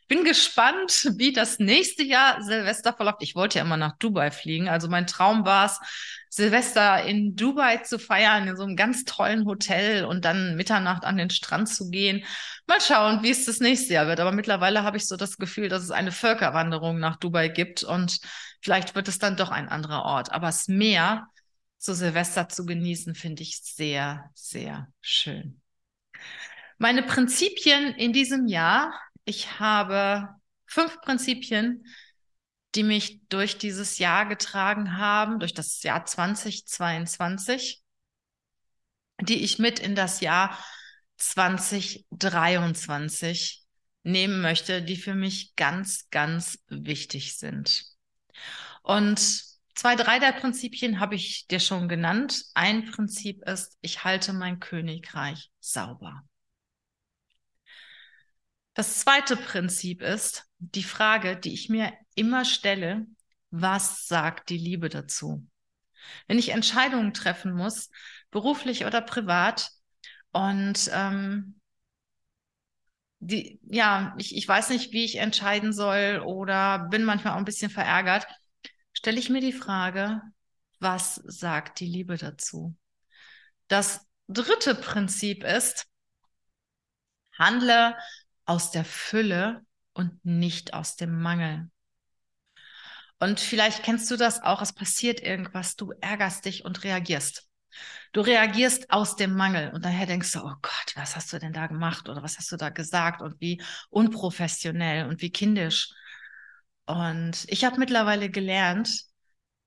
Ich 0.02 0.08
bin 0.08 0.24
gespannt, 0.24 1.12
wie 1.16 1.32
das 1.32 1.58
nächste 1.58 2.02
Jahr 2.02 2.42
Silvester 2.42 2.94
verläuft. 2.94 3.22
Ich 3.22 3.34
wollte 3.34 3.58
ja 3.58 3.64
immer 3.64 3.76
nach 3.76 3.96
Dubai 3.98 4.30
fliegen. 4.30 4.68
Also 4.68 4.88
mein 4.88 5.06
Traum 5.06 5.44
war 5.44 5.66
es, 5.66 5.78
Silvester 6.30 7.04
in 7.04 7.36
Dubai 7.36 7.78
zu 7.78 7.98
feiern, 7.98 8.48
in 8.48 8.56
so 8.56 8.62
einem 8.62 8.76
ganz 8.76 9.04
tollen 9.04 9.46
Hotel 9.46 10.04
und 10.04 10.24
dann 10.24 10.56
Mitternacht 10.56 11.04
an 11.04 11.16
den 11.16 11.30
Strand 11.30 11.68
zu 11.68 11.90
gehen. 11.90 12.24
Mal 12.66 12.80
schauen, 12.80 13.22
wie 13.22 13.30
es 13.30 13.44
das 13.46 13.60
nächste 13.60 13.94
Jahr 13.94 14.06
wird. 14.06 14.20
Aber 14.20 14.32
mittlerweile 14.32 14.82
habe 14.82 14.96
ich 14.96 15.06
so 15.06 15.16
das 15.16 15.36
Gefühl, 15.38 15.68
dass 15.68 15.82
es 15.82 15.90
eine 15.90 16.12
Völkerwanderung 16.12 16.98
nach 16.98 17.16
Dubai 17.16 17.48
gibt 17.48 17.82
und 17.82 18.18
vielleicht 18.60 18.94
wird 18.94 19.08
es 19.08 19.18
dann 19.18 19.36
doch 19.36 19.50
ein 19.50 19.68
anderer 19.68 20.02
Ort. 20.04 20.32
Aber 20.32 20.46
das 20.46 20.68
Meer 20.68 21.28
zu 21.78 21.94
Silvester 21.94 22.48
zu 22.48 22.66
genießen, 22.66 23.14
finde 23.14 23.42
ich 23.42 23.62
sehr, 23.62 24.30
sehr 24.34 24.92
schön. 25.00 25.60
Meine 26.76 27.02
Prinzipien 27.02 27.94
in 27.94 28.12
diesem 28.12 28.46
Jahr, 28.46 28.92
ich 29.24 29.58
habe 29.58 30.28
fünf 30.66 31.00
Prinzipien, 31.00 31.84
die 32.74 32.82
mich 32.82 33.20
durch 33.28 33.56
dieses 33.58 33.98
Jahr 33.98 34.26
getragen 34.26 34.98
haben, 34.98 35.38
durch 35.38 35.54
das 35.54 35.82
Jahr 35.82 36.04
2022, 36.04 37.82
die 39.22 39.42
ich 39.42 39.58
mit 39.58 39.80
in 39.80 39.94
das 39.94 40.20
Jahr 40.20 40.58
2023 41.16 43.62
nehmen 44.04 44.40
möchte, 44.40 44.82
die 44.82 44.96
für 44.96 45.14
mich 45.14 45.56
ganz, 45.56 46.08
ganz 46.10 46.58
wichtig 46.68 47.36
sind. 47.36 47.84
Und 48.82 49.47
Zwei, 49.78 49.94
drei 49.94 50.18
der 50.18 50.32
Prinzipien 50.32 50.98
habe 50.98 51.14
ich 51.14 51.46
dir 51.46 51.60
schon 51.60 51.88
genannt. 51.88 52.46
Ein 52.54 52.90
Prinzip 52.90 53.44
ist, 53.48 53.78
ich 53.80 54.02
halte 54.02 54.32
mein 54.32 54.58
Königreich 54.58 55.52
sauber. 55.60 56.24
Das 58.74 58.98
zweite 58.98 59.36
Prinzip 59.36 60.02
ist 60.02 60.46
die 60.58 60.82
Frage, 60.82 61.36
die 61.36 61.54
ich 61.54 61.68
mir 61.68 61.92
immer 62.16 62.44
stelle, 62.44 63.06
was 63.52 64.08
sagt 64.08 64.48
die 64.50 64.58
Liebe 64.58 64.88
dazu? 64.88 65.46
Wenn 66.26 66.40
ich 66.40 66.48
Entscheidungen 66.48 67.14
treffen 67.14 67.52
muss, 67.52 67.88
beruflich 68.32 68.84
oder 68.84 69.00
privat, 69.00 69.70
und 70.32 70.90
ähm, 70.92 71.60
die, 73.20 73.60
ja, 73.62 74.16
ich, 74.18 74.36
ich 74.36 74.48
weiß 74.48 74.70
nicht, 74.70 74.92
wie 74.92 75.04
ich 75.04 75.18
entscheiden 75.18 75.72
soll 75.72 76.20
oder 76.26 76.88
bin 76.90 77.04
manchmal 77.04 77.34
auch 77.34 77.38
ein 77.38 77.44
bisschen 77.44 77.70
verärgert, 77.70 78.26
stelle 78.98 79.20
ich 79.20 79.30
mir 79.30 79.40
die 79.40 79.52
Frage, 79.52 80.20
was 80.80 81.14
sagt 81.24 81.78
die 81.78 81.86
Liebe 81.86 82.16
dazu? 82.16 82.76
Das 83.68 84.04
dritte 84.26 84.74
Prinzip 84.74 85.44
ist, 85.44 85.86
handle 87.32 87.96
aus 88.44 88.72
der 88.72 88.84
Fülle 88.84 89.64
und 89.92 90.24
nicht 90.24 90.74
aus 90.74 90.96
dem 90.96 91.20
Mangel. 91.20 91.70
Und 93.20 93.38
vielleicht 93.38 93.84
kennst 93.84 94.10
du 94.10 94.16
das 94.16 94.42
auch, 94.42 94.60
es 94.62 94.72
passiert 94.72 95.20
irgendwas, 95.20 95.76
du 95.76 95.92
ärgerst 96.00 96.44
dich 96.44 96.64
und 96.64 96.82
reagierst. 96.82 97.46
Du 98.12 98.20
reagierst 98.20 98.90
aus 98.90 99.14
dem 99.14 99.32
Mangel 99.32 99.70
und 99.74 99.84
daher 99.84 100.06
denkst 100.06 100.32
du, 100.32 100.40
oh 100.40 100.54
Gott, 100.60 100.92
was 100.96 101.14
hast 101.14 101.32
du 101.32 101.38
denn 101.38 101.52
da 101.52 101.68
gemacht 101.68 102.08
oder 102.08 102.24
was 102.24 102.36
hast 102.36 102.50
du 102.50 102.56
da 102.56 102.70
gesagt 102.70 103.22
und 103.22 103.40
wie 103.40 103.62
unprofessionell 103.90 105.06
und 105.06 105.22
wie 105.22 105.30
kindisch. 105.30 105.94
Und 106.88 107.44
ich 107.48 107.66
habe 107.66 107.78
mittlerweile 107.78 108.30
gelernt, 108.30 109.02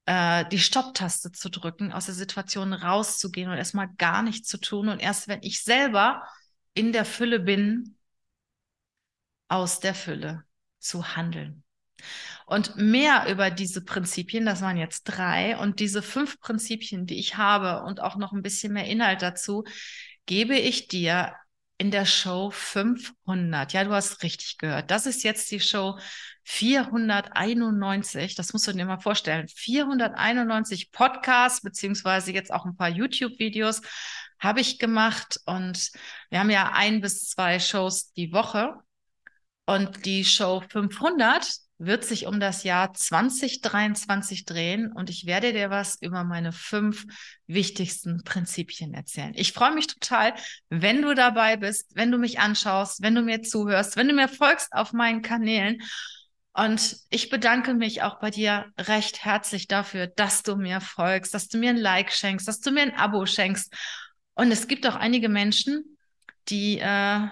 äh, 0.07 0.43
die 0.49 0.57
Stopptaste 0.57 1.31
zu 1.31 1.49
drücken, 1.49 1.91
aus 1.91 2.07
der 2.07 2.15
Situation 2.15 2.73
rauszugehen 2.73 3.51
und 3.51 3.57
erstmal 3.57 3.89
gar 3.97 4.23
nichts 4.23 4.49
zu 4.49 4.59
tun. 4.59 4.89
Und 4.89 4.99
erst 4.99 5.27
wenn 5.27 5.43
ich 5.43 5.63
selber 5.63 6.23
in 6.73 6.91
der 6.91 7.05
Fülle 7.05 7.39
bin, 7.39 7.95
aus 9.49 9.79
der 9.79 9.93
Fülle 9.93 10.45
zu 10.79 11.15
handeln. 11.15 11.63
Und 12.47 12.75
mehr 12.77 13.27
über 13.29 13.51
diese 13.51 13.83
Prinzipien, 13.83 14.43
das 14.43 14.61
waren 14.61 14.77
jetzt 14.77 15.03
drei, 15.03 15.57
und 15.57 15.79
diese 15.79 16.01
fünf 16.01 16.39
Prinzipien, 16.39 17.05
die 17.05 17.19
ich 17.19 17.37
habe 17.37 17.83
und 17.83 17.99
auch 17.99 18.15
noch 18.15 18.31
ein 18.33 18.41
bisschen 18.41 18.73
mehr 18.73 18.87
Inhalt 18.87 19.21
dazu, 19.21 19.63
gebe 20.25 20.55
ich 20.57 20.87
dir 20.87 21.35
in 21.81 21.89
der 21.89 22.05
Show 22.05 22.51
500. 22.51 23.73
Ja, 23.73 23.83
du 23.83 23.91
hast 23.91 24.21
richtig 24.21 24.59
gehört. 24.59 24.91
Das 24.91 25.07
ist 25.07 25.23
jetzt 25.23 25.49
die 25.49 25.59
Show 25.59 25.97
491. 26.43 28.35
Das 28.35 28.53
musst 28.53 28.67
du 28.67 28.71
dir 28.71 28.85
mal 28.85 28.99
vorstellen. 28.99 29.47
491 29.47 30.91
Podcasts, 30.91 31.61
beziehungsweise 31.61 32.33
jetzt 32.33 32.53
auch 32.53 32.65
ein 32.65 32.77
paar 32.77 32.89
YouTube-Videos 32.89 33.81
habe 34.37 34.59
ich 34.59 34.77
gemacht. 34.77 35.39
Und 35.47 35.89
wir 36.29 36.39
haben 36.39 36.51
ja 36.51 36.71
ein 36.75 37.01
bis 37.01 37.29
zwei 37.29 37.57
Shows 37.57 38.13
die 38.13 38.31
Woche. 38.31 38.75
Und 39.65 40.05
die 40.05 40.23
Show 40.23 40.61
500, 40.69 41.51
wird 41.83 42.05
sich 42.05 42.27
um 42.27 42.39
das 42.39 42.63
Jahr 42.63 42.93
2023 42.93 44.45
drehen 44.45 44.91
und 44.91 45.09
ich 45.09 45.25
werde 45.25 45.51
dir 45.51 45.71
was 45.71 45.99
über 45.99 46.23
meine 46.23 46.51
fünf 46.51 47.05
wichtigsten 47.47 48.23
Prinzipien 48.23 48.93
erzählen. 48.93 49.33
Ich 49.35 49.51
freue 49.51 49.73
mich 49.73 49.87
total, 49.87 50.35
wenn 50.69 51.01
du 51.01 51.15
dabei 51.15 51.57
bist, 51.57 51.95
wenn 51.95 52.11
du 52.11 52.19
mich 52.19 52.39
anschaust, 52.39 53.01
wenn 53.01 53.15
du 53.15 53.23
mir 53.23 53.41
zuhörst, 53.41 53.97
wenn 53.97 54.07
du 54.07 54.13
mir 54.13 54.27
folgst 54.27 54.71
auf 54.73 54.93
meinen 54.93 55.23
Kanälen. 55.23 55.81
Und 56.53 56.97
ich 57.09 57.29
bedanke 57.29 57.73
mich 57.73 58.03
auch 58.03 58.19
bei 58.19 58.29
dir 58.29 58.67
recht 58.77 59.25
herzlich 59.25 59.67
dafür, 59.67 60.05
dass 60.05 60.43
du 60.43 60.57
mir 60.57 60.81
folgst, 60.81 61.33
dass 61.33 61.47
du 61.47 61.57
mir 61.57 61.71
ein 61.71 61.77
Like 61.77 62.11
schenkst, 62.11 62.47
dass 62.47 62.59
du 62.59 62.71
mir 62.71 62.81
ein 62.81 62.95
Abo 62.95 63.25
schenkst. 63.25 63.73
Und 64.35 64.51
es 64.51 64.67
gibt 64.67 64.85
auch 64.85 64.95
einige 64.95 65.29
Menschen, 65.29 65.97
die 66.47 66.77
äh, 66.77 67.27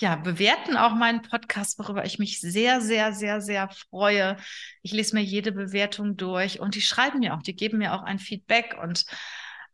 ja, 0.00 0.16
bewerten 0.16 0.76
auch 0.76 0.94
meinen 0.94 1.22
Podcast, 1.22 1.78
worüber 1.78 2.04
ich 2.04 2.18
mich 2.18 2.40
sehr, 2.40 2.80
sehr, 2.80 3.12
sehr, 3.12 3.40
sehr 3.40 3.68
freue. 3.68 4.36
Ich 4.82 4.92
lese 4.92 5.14
mir 5.14 5.22
jede 5.22 5.52
Bewertung 5.52 6.16
durch 6.16 6.60
und 6.60 6.74
die 6.74 6.80
schreiben 6.80 7.20
mir 7.20 7.34
auch, 7.34 7.42
die 7.42 7.54
geben 7.54 7.78
mir 7.78 7.94
auch 7.94 8.02
ein 8.02 8.18
Feedback 8.18 8.76
und 8.82 9.04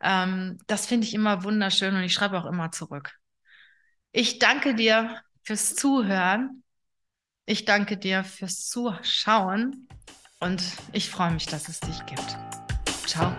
ähm, 0.00 0.58
das 0.66 0.86
finde 0.86 1.06
ich 1.06 1.14
immer 1.14 1.44
wunderschön 1.44 1.94
und 1.94 2.02
ich 2.02 2.12
schreibe 2.12 2.38
auch 2.38 2.46
immer 2.46 2.72
zurück. 2.72 3.14
Ich 4.12 4.38
danke 4.38 4.74
dir 4.74 5.20
fürs 5.42 5.74
Zuhören. 5.74 6.62
Ich 7.46 7.64
danke 7.64 7.96
dir 7.96 8.24
fürs 8.24 8.66
Zuschauen 8.68 9.88
und 10.40 10.62
ich 10.92 11.08
freue 11.08 11.30
mich, 11.30 11.46
dass 11.46 11.68
es 11.68 11.78
dich 11.78 12.04
gibt. 12.06 12.36
Ciao. 13.06 13.32